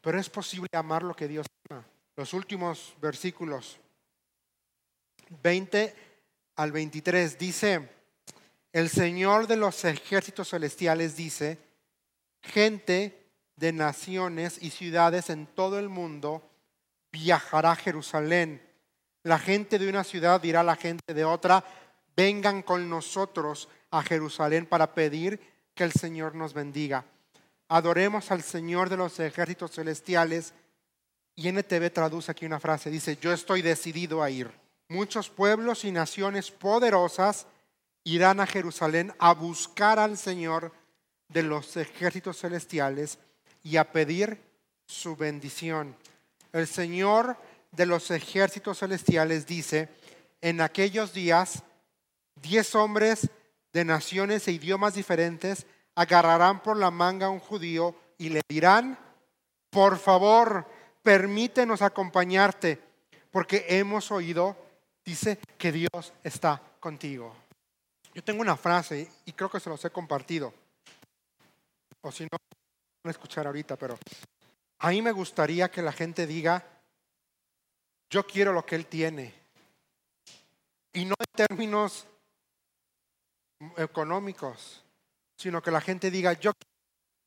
Pero 0.01 0.19
es 0.19 0.29
posible 0.29 0.69
amar 0.73 1.03
lo 1.03 1.15
que 1.15 1.27
Dios 1.27 1.47
ama. 1.69 1.83
Los 2.15 2.33
últimos 2.33 2.93
versículos 3.01 3.79
20 5.41 5.95
al 6.55 6.71
23 6.71 7.37
dice, 7.37 7.89
el 8.71 8.89
Señor 8.89 9.47
de 9.47 9.57
los 9.57 9.83
ejércitos 9.85 10.49
celestiales 10.49 11.15
dice, 11.15 11.57
gente 12.41 13.25
de 13.55 13.71
naciones 13.71 14.57
y 14.61 14.69
ciudades 14.69 15.29
en 15.29 15.47
todo 15.47 15.79
el 15.79 15.89
mundo 15.89 16.49
viajará 17.11 17.71
a 17.71 17.75
Jerusalén. 17.75 18.61
La 19.23 19.39
gente 19.39 19.79
de 19.79 19.89
una 19.89 20.03
ciudad 20.03 20.41
dirá 20.41 20.59
a 20.59 20.63
la 20.63 20.75
gente 20.75 21.13
de 21.13 21.25
otra, 21.25 21.63
vengan 22.15 22.61
con 22.61 22.89
nosotros 22.89 23.69
a 23.91 24.03
Jerusalén 24.03 24.65
para 24.65 24.93
pedir 24.93 25.39
que 25.73 25.83
el 25.83 25.91
Señor 25.93 26.35
nos 26.35 26.53
bendiga. 26.53 27.05
Adoremos 27.67 28.29
al 28.31 28.43
Señor 28.43 28.89
de 28.89 28.97
los 28.97 29.19
ejércitos 29.19 29.71
celestiales. 29.71 30.53
Y 31.37 31.49
NTV 31.49 31.91
traduce 31.91 32.31
aquí 32.31 32.45
una 32.45 32.61
frase, 32.61 32.89
dice, 32.89 33.17
yo 33.17 33.33
estoy 33.33 33.61
decidido 33.61 34.23
a 34.23 34.29
ir. 34.29 34.49
Muchos 34.87 35.29
pueblos 35.29 35.83
y 35.83 35.91
naciones 35.91 36.51
poderosas 36.51 37.47
irán 38.03 38.39
a 38.39 38.45
Jerusalén 38.45 39.13
a 39.17 39.33
buscar 39.33 39.97
al 39.97 40.17
Señor 40.17 40.71
de 41.27 41.43
los 41.43 41.75
ejércitos 41.75 42.39
celestiales 42.39 43.17
y 43.63 43.77
a 43.77 43.91
pedir 43.91 44.39
su 44.85 45.15
bendición. 45.15 45.95
El 46.53 46.67
Señor 46.67 47.35
de 47.71 47.85
los 47.87 48.11
ejércitos 48.11 48.79
celestiales 48.79 49.47
dice, 49.47 49.89
en 50.39 50.61
aquellos 50.61 51.13
días, 51.13 51.63
diez 52.35 52.75
hombres 52.75 53.29
de 53.73 53.83
naciones 53.83 54.47
e 54.47 54.51
idiomas 54.51 54.93
diferentes 54.93 55.65
agarrarán 55.95 56.61
por 56.61 56.77
la 56.77 56.91
manga 56.91 57.27
a 57.27 57.31
un 57.31 57.39
judío 57.39 57.95
y 58.17 58.29
le 58.29 58.41
dirán, 58.47 58.99
por 59.69 59.97
favor, 59.97 60.67
permítenos 61.01 61.81
acompañarte, 61.81 62.81
porque 63.31 63.65
hemos 63.67 64.11
oído, 64.11 64.55
dice, 65.05 65.39
que 65.57 65.71
Dios 65.71 66.13
está 66.23 66.61
contigo. 66.79 67.35
Yo 68.13 68.23
tengo 68.23 68.41
una 68.41 68.57
frase 68.57 69.09
y 69.25 69.33
creo 69.33 69.49
que 69.49 69.59
se 69.59 69.69
los 69.69 69.83
he 69.85 69.89
compartido. 69.91 70.53
O 72.01 72.11
si 72.11 72.23
no, 72.23 72.37
a 73.03 73.09
escuchar 73.09 73.45
ahorita, 73.45 73.77
pero 73.77 73.97
a 74.79 74.89
mí 74.89 75.01
me 75.01 75.11
gustaría 75.11 75.69
que 75.69 75.81
la 75.81 75.91
gente 75.91 76.25
diga, 76.25 76.65
yo 78.09 78.25
quiero 78.25 78.51
lo 78.51 78.65
que 78.65 78.75
Él 78.75 78.87
tiene. 78.87 79.33
Y 80.93 81.05
no 81.05 81.13
en 81.19 81.47
términos 81.47 82.07
económicos, 83.77 84.83
sino 85.37 85.61
que 85.61 85.71
la 85.71 85.81
gente 85.81 86.09
diga, 86.09 86.33
yo 86.33 86.51
quiero 86.53 86.75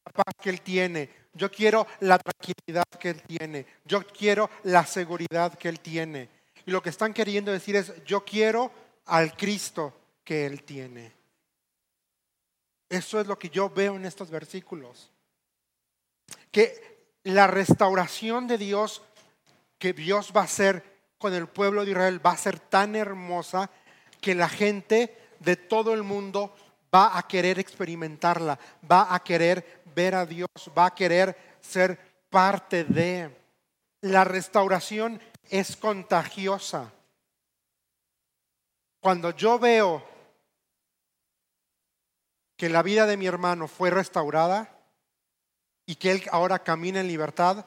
la 0.05 0.13
paz 0.13 0.35
que 0.41 0.51
Él 0.51 0.61
tiene, 0.63 1.11
yo 1.35 1.51
quiero 1.51 1.87
la 2.01 2.19
tranquilidad 2.19 2.85
que 2.99 3.11
Él 3.11 3.23
tiene, 3.23 3.67
yo 3.85 4.07
quiero 4.07 4.51
la 4.65 4.87
seguridad 4.87 5.57
que 5.59 5.69
Él 5.69 5.81
tiene. 5.81 6.38
Y 6.69 6.71
lo 6.71 6.83
que 6.83 6.91
están 6.91 7.15
queriendo 7.15 7.51
decir 7.51 7.77
es, 7.77 7.95
yo 8.05 8.27
quiero 8.27 8.71
al 9.07 9.35
Cristo 9.35 9.95
que 10.23 10.45
Él 10.45 10.65
tiene. 10.65 11.11
Eso 12.91 13.19
es 13.19 13.27
lo 13.27 13.39
que 13.39 13.49
yo 13.49 13.71
veo 13.71 13.97
en 13.97 14.05
estos 14.05 14.29
versículos. 14.29 15.11
Que 16.53 17.15
la 17.23 17.47
restauración 17.47 18.47
de 18.47 18.59
Dios 18.59 19.01
que 19.79 19.95
Dios 19.95 20.31
va 20.37 20.43
a 20.43 20.45
hacer 20.45 20.85
con 21.17 21.33
el 21.33 21.47
pueblo 21.47 21.87
de 21.87 21.93
Israel 21.93 22.21
va 22.25 22.33
a 22.33 22.37
ser 22.37 22.61
tan 22.61 22.97
hermosa 22.97 23.71
que 24.21 24.35
la 24.35 24.51
gente 24.51 25.17
de 25.39 25.57
todo 25.57 25.95
el 25.95 26.03
mundo 26.03 26.55
va 26.95 27.17
a 27.17 27.27
querer 27.27 27.59
experimentarla, 27.59 28.59
va 28.91 29.15
a 29.15 29.25
querer 29.25 29.81
ver 29.95 30.15
a 30.15 30.27
Dios, 30.27 30.51
va 30.77 30.85
a 30.85 30.95
querer 30.95 31.35
ser 31.63 31.99
parte 32.29 32.85
de. 32.85 33.35
La 34.03 34.23
restauración 34.23 35.19
es 35.51 35.77
contagiosa. 35.77 36.93
Cuando 39.01 39.31
yo 39.31 39.59
veo 39.59 40.05
que 42.57 42.69
la 42.69 42.83
vida 42.83 43.07
de 43.07 43.17
mi 43.17 43.27
hermano 43.27 43.69
fue 43.69 43.91
restaurada 43.91 44.77
y 45.87 45.95
que 45.95 46.11
él 46.11 46.25
ahora 46.33 46.59
camina 46.59 47.01
en 47.01 47.09
libertad, 47.09 47.65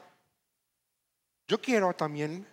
yo 1.48 1.60
quiero 1.60 1.94
también, 1.94 2.46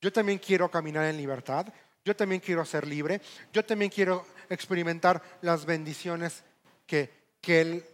yo 0.00 0.12
también 0.12 0.38
quiero 0.38 0.70
caminar 0.70 1.04
en 1.06 1.16
libertad, 1.16 1.66
yo 2.04 2.16
también 2.16 2.40
quiero 2.40 2.64
ser 2.64 2.86
libre, 2.86 3.20
yo 3.52 3.64
también 3.64 3.90
quiero 3.90 4.26
experimentar 4.48 5.22
las 5.42 5.64
bendiciones 5.64 6.44
que, 6.86 7.36
que 7.40 7.60
él 7.60 7.86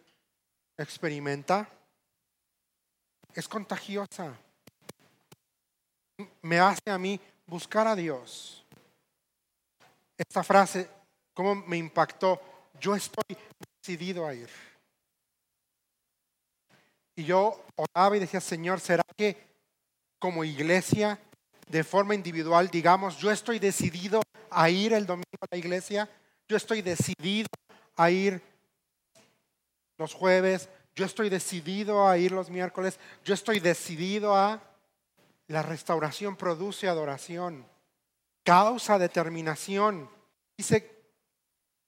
experimenta. 0.76 1.68
Es 3.34 3.48
contagiosa. 3.48 4.34
Me 6.42 6.58
hace 6.58 6.90
a 6.90 6.98
mí 6.98 7.20
buscar 7.46 7.86
a 7.86 7.96
Dios. 7.96 8.64
Esta 10.16 10.42
frase, 10.42 10.88
¿cómo 11.32 11.54
me 11.54 11.76
impactó? 11.76 12.40
Yo 12.80 12.94
estoy 12.94 13.36
decidido 13.80 14.26
a 14.26 14.34
ir. 14.34 14.48
Y 17.16 17.24
yo 17.24 17.64
oraba 17.76 18.16
y 18.16 18.20
decía, 18.20 18.40
Señor, 18.40 18.80
¿será 18.80 19.02
que 19.16 19.48
como 20.18 20.44
iglesia, 20.44 21.18
de 21.68 21.84
forma 21.84 22.14
individual, 22.14 22.68
digamos, 22.68 23.18
yo 23.18 23.30
estoy 23.30 23.58
decidido 23.58 24.22
a 24.50 24.70
ir 24.70 24.92
el 24.92 25.06
domingo 25.06 25.26
a 25.40 25.46
la 25.50 25.58
iglesia, 25.58 26.08
yo 26.48 26.56
estoy 26.56 26.82
decidido 26.82 27.48
a 27.96 28.10
ir 28.10 28.42
los 29.98 30.14
jueves, 30.14 30.68
yo 30.94 31.04
estoy 31.04 31.28
decidido 31.28 32.08
a 32.08 32.18
ir 32.18 32.32
los 32.32 32.50
miércoles, 32.50 32.98
yo 33.24 33.34
estoy 33.34 33.60
decidido 33.60 34.34
a... 34.34 34.62
La 35.48 35.62
restauración 35.62 36.36
produce 36.36 36.88
adoración, 36.88 37.66
causa 38.44 38.98
determinación. 38.98 40.08
Dice 40.56 41.04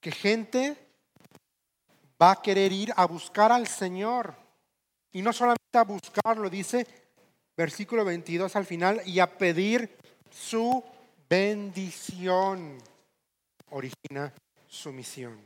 que 0.00 0.11
gente 0.11 0.76
va 2.20 2.32
a 2.32 2.42
querer 2.42 2.72
ir 2.72 2.92
a 2.96 3.04
buscar 3.04 3.52
al 3.52 3.66
Señor. 3.66 4.34
Y 5.12 5.22
no 5.22 5.32
solamente 5.32 5.78
a 5.78 5.84
buscarlo, 5.84 6.48
dice 6.48 6.86
versículo 7.56 8.04
22 8.04 8.56
al 8.56 8.64
final, 8.64 9.02
y 9.04 9.20
a 9.20 9.36
pedir 9.36 9.98
su 10.30 10.82
bendición. 11.28 12.78
Origina 13.70 14.32
su 14.66 14.92
misión. 14.92 15.38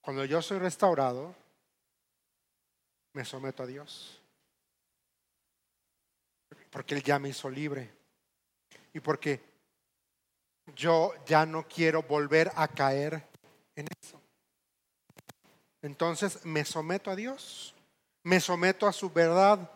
Cuando 0.00 0.24
yo 0.24 0.42
soy 0.42 0.58
restaurado, 0.58 1.34
me 3.12 3.24
someto 3.24 3.62
a 3.62 3.66
Dios. 3.66 4.20
Porque 6.76 6.94
Él 6.94 7.02
ya 7.02 7.18
me 7.18 7.30
hizo 7.30 7.48
libre. 7.48 7.90
Y 8.92 9.00
porque 9.00 9.42
yo 10.74 11.14
ya 11.24 11.46
no 11.46 11.66
quiero 11.66 12.02
volver 12.02 12.52
a 12.54 12.68
caer 12.68 13.26
en 13.74 13.86
eso. 13.98 14.20
Entonces 15.80 16.44
me 16.44 16.66
someto 16.66 17.10
a 17.10 17.16
Dios, 17.16 17.74
me 18.24 18.40
someto 18.40 18.86
a 18.86 18.92
su 18.92 19.08
verdad, 19.08 19.70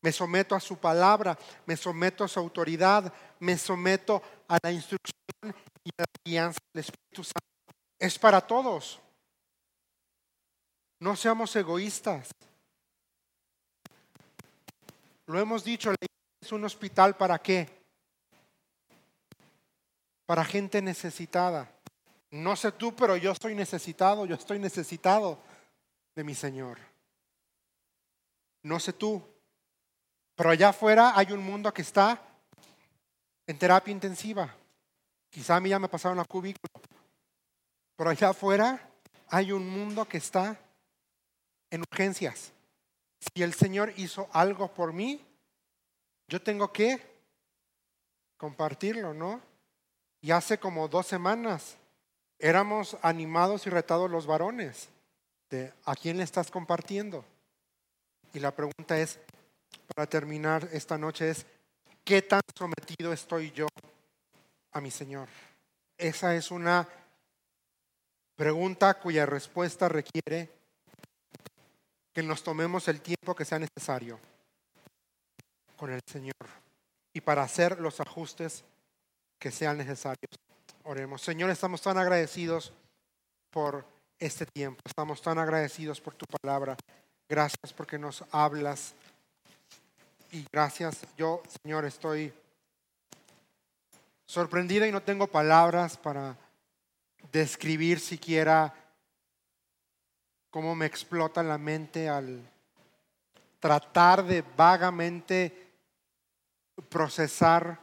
me 0.00 0.10
someto 0.10 0.56
a 0.56 0.60
su 0.60 0.76
palabra, 0.76 1.38
me 1.66 1.76
someto 1.76 2.24
a 2.24 2.28
su 2.28 2.40
autoridad, 2.40 3.14
me 3.38 3.56
someto 3.56 4.20
a 4.48 4.58
la 4.60 4.72
instrucción 4.72 5.54
y 5.84 5.90
a 5.90 6.00
la 6.00 6.06
guianza 6.24 6.58
del 6.74 6.80
Espíritu 6.80 7.22
Santo. 7.22 7.78
Es 7.96 8.18
para 8.18 8.40
todos. 8.40 8.98
No 10.98 11.14
seamos 11.14 11.54
egoístas. 11.54 12.28
Lo 15.26 15.38
hemos 15.38 15.62
dicho, 15.62 15.94
es 16.40 16.52
un 16.52 16.64
hospital 16.64 17.16
para 17.16 17.38
qué? 17.38 17.68
Para 20.26 20.44
gente 20.44 20.80
necesitada. 20.80 21.70
No 22.30 22.56
sé 22.56 22.72
tú, 22.72 22.94
pero 22.94 23.16
yo 23.16 23.32
estoy 23.32 23.54
necesitado, 23.54 24.24
yo 24.24 24.36
estoy 24.36 24.58
necesitado 24.58 25.38
de 26.14 26.24
mi 26.24 26.34
Señor. 26.34 26.78
No 28.62 28.78
sé 28.78 28.92
tú, 28.92 29.22
pero 30.34 30.50
allá 30.50 30.68
afuera 30.68 31.12
hay 31.16 31.32
un 31.32 31.44
mundo 31.44 31.72
que 31.74 31.82
está 31.82 32.20
en 33.46 33.58
terapia 33.58 33.92
intensiva. 33.92 34.54
Quizá 35.28 35.56
a 35.56 35.60
mí 35.60 35.70
ya 35.70 35.78
me 35.78 35.88
pasaron 35.88 36.18
la 36.18 36.24
cubículo, 36.24 36.72
pero 37.96 38.10
allá 38.10 38.30
afuera 38.30 38.88
hay 39.28 39.52
un 39.52 39.68
mundo 39.68 40.06
que 40.06 40.18
está 40.18 40.58
en 41.70 41.82
urgencias. 41.82 42.52
Si 43.18 43.42
el 43.42 43.54
Señor 43.54 43.92
hizo 43.96 44.28
algo 44.32 44.72
por 44.72 44.92
mí, 44.92 45.24
yo 46.30 46.40
tengo 46.40 46.72
que 46.72 46.98
compartirlo, 48.38 49.12
¿no? 49.12 49.42
Y 50.22 50.30
hace 50.30 50.58
como 50.58 50.88
dos 50.88 51.06
semanas 51.06 51.76
éramos 52.38 52.96
animados 53.02 53.66
y 53.66 53.70
retados 53.70 54.10
los 54.10 54.26
varones 54.26 54.88
de 55.50 55.72
a 55.84 55.94
quién 55.94 56.16
le 56.16 56.22
estás 56.22 56.50
compartiendo. 56.50 57.24
Y 58.32 58.38
la 58.38 58.54
pregunta 58.54 58.98
es, 58.98 59.18
para 59.94 60.08
terminar 60.08 60.68
esta 60.72 60.96
noche, 60.96 61.30
es, 61.30 61.44
¿qué 62.04 62.22
tan 62.22 62.40
sometido 62.56 63.12
estoy 63.12 63.50
yo 63.50 63.66
a 64.72 64.80
mi 64.80 64.90
Señor? 64.90 65.28
Esa 65.98 66.34
es 66.34 66.50
una 66.50 66.88
Pregunta 68.40 68.94
cuya 68.94 69.26
respuesta 69.26 69.86
requiere 69.86 70.48
que 72.14 72.22
nos 72.22 72.42
tomemos 72.42 72.88
el 72.88 73.02
tiempo 73.02 73.34
que 73.34 73.44
sea 73.44 73.58
necesario 73.58 74.18
con 75.80 75.90
el 75.90 76.02
Señor 76.04 76.34
y 77.14 77.22
para 77.22 77.42
hacer 77.42 77.80
los 77.80 78.00
ajustes 78.00 78.64
que 79.38 79.50
sean 79.50 79.78
necesarios. 79.78 80.38
Oremos. 80.84 81.22
Señor, 81.22 81.48
estamos 81.48 81.80
tan 81.80 81.96
agradecidos 81.96 82.70
por 83.50 83.86
este 84.18 84.44
tiempo. 84.44 84.82
Estamos 84.84 85.22
tan 85.22 85.38
agradecidos 85.38 85.98
por 85.98 86.14
tu 86.14 86.26
palabra. 86.26 86.76
Gracias 87.26 87.72
porque 87.74 87.98
nos 87.98 88.22
hablas. 88.30 88.92
Y 90.32 90.46
gracias. 90.52 91.00
Yo, 91.16 91.42
Señor, 91.62 91.86
estoy 91.86 92.30
sorprendida 94.26 94.86
y 94.86 94.92
no 94.92 95.02
tengo 95.02 95.28
palabras 95.28 95.96
para 95.96 96.36
describir 97.32 98.00
siquiera 98.00 98.74
cómo 100.50 100.74
me 100.74 100.84
explota 100.84 101.42
la 101.42 101.56
mente 101.56 102.06
al 102.06 102.46
tratar 103.58 104.22
de 104.24 104.44
vagamente 104.54 105.69
procesar 106.82 107.80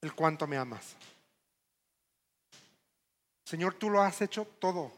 el 0.00 0.14
cuánto 0.14 0.46
me 0.46 0.56
amas. 0.56 0.96
Señor, 3.44 3.74
tú 3.74 3.90
lo 3.90 4.00
has 4.00 4.20
hecho 4.22 4.44
todo. 4.44 4.92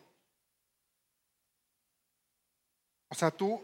O 3.09 3.15
sea, 3.15 3.31
tú 3.31 3.63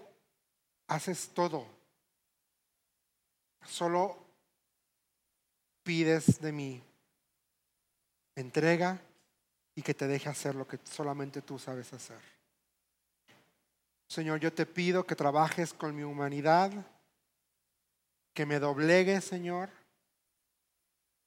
haces 0.86 1.30
todo. 1.34 1.66
Solo 3.66 4.16
pides 5.82 6.40
de 6.40 6.52
mí 6.52 6.82
entrega 8.34 9.00
y 9.74 9.82
que 9.82 9.94
te 9.94 10.06
deje 10.06 10.28
hacer 10.28 10.54
lo 10.54 10.66
que 10.66 10.78
solamente 10.84 11.42
tú 11.42 11.58
sabes 11.58 11.92
hacer. 11.92 12.20
Señor, 14.08 14.40
yo 14.40 14.52
te 14.52 14.64
pido 14.64 15.04
que 15.04 15.14
trabajes 15.14 15.72
con 15.72 15.94
mi 15.94 16.02
humanidad, 16.02 16.72
que 18.38 18.46
me 18.46 18.60
doblegues, 18.60 19.24
Señor, 19.24 19.68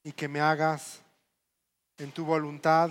y 0.02 0.14
que 0.14 0.30
me 0.30 0.40
hagas 0.40 1.02
en 1.98 2.10
tu 2.14 2.24
voluntad 2.24 2.90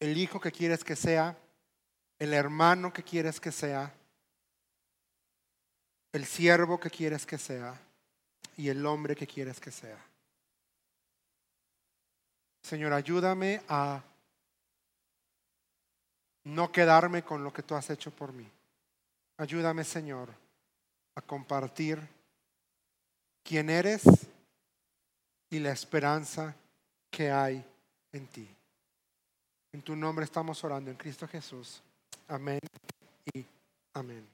el 0.00 0.18
hijo 0.18 0.40
que 0.40 0.50
quieres 0.50 0.82
que 0.82 0.96
sea, 0.96 1.38
el 2.18 2.34
hermano 2.34 2.92
que 2.92 3.04
quieres 3.04 3.38
que 3.38 3.52
sea, 3.52 3.94
el 6.10 6.24
siervo 6.24 6.80
que 6.80 6.90
quieres 6.90 7.24
que 7.24 7.38
sea 7.38 7.80
y 8.56 8.68
el 8.68 8.84
hombre 8.84 9.14
que 9.14 9.28
quieres 9.28 9.60
que 9.60 9.70
sea. 9.70 10.04
Señor, 12.62 12.94
ayúdame 12.94 13.62
a 13.68 14.02
no 16.42 16.72
quedarme 16.72 17.22
con 17.22 17.44
lo 17.44 17.52
que 17.52 17.62
tú 17.62 17.76
has 17.76 17.88
hecho 17.90 18.10
por 18.10 18.32
mí. 18.32 18.50
Ayúdame, 19.36 19.84
Señor, 19.84 20.30
a 21.14 21.22
compartir 21.22 22.13
quién 23.44 23.70
eres 23.70 24.02
y 25.50 25.60
la 25.60 25.70
esperanza 25.70 26.56
que 27.10 27.30
hay 27.30 27.64
en 28.10 28.26
ti. 28.26 28.48
En 29.72 29.82
tu 29.82 29.94
nombre 29.94 30.24
estamos 30.24 30.62
orando 30.64 30.90
en 30.90 30.96
Cristo 30.96 31.28
Jesús. 31.28 31.82
Amén 32.26 32.60
y 33.32 33.44
amén. 33.92 34.33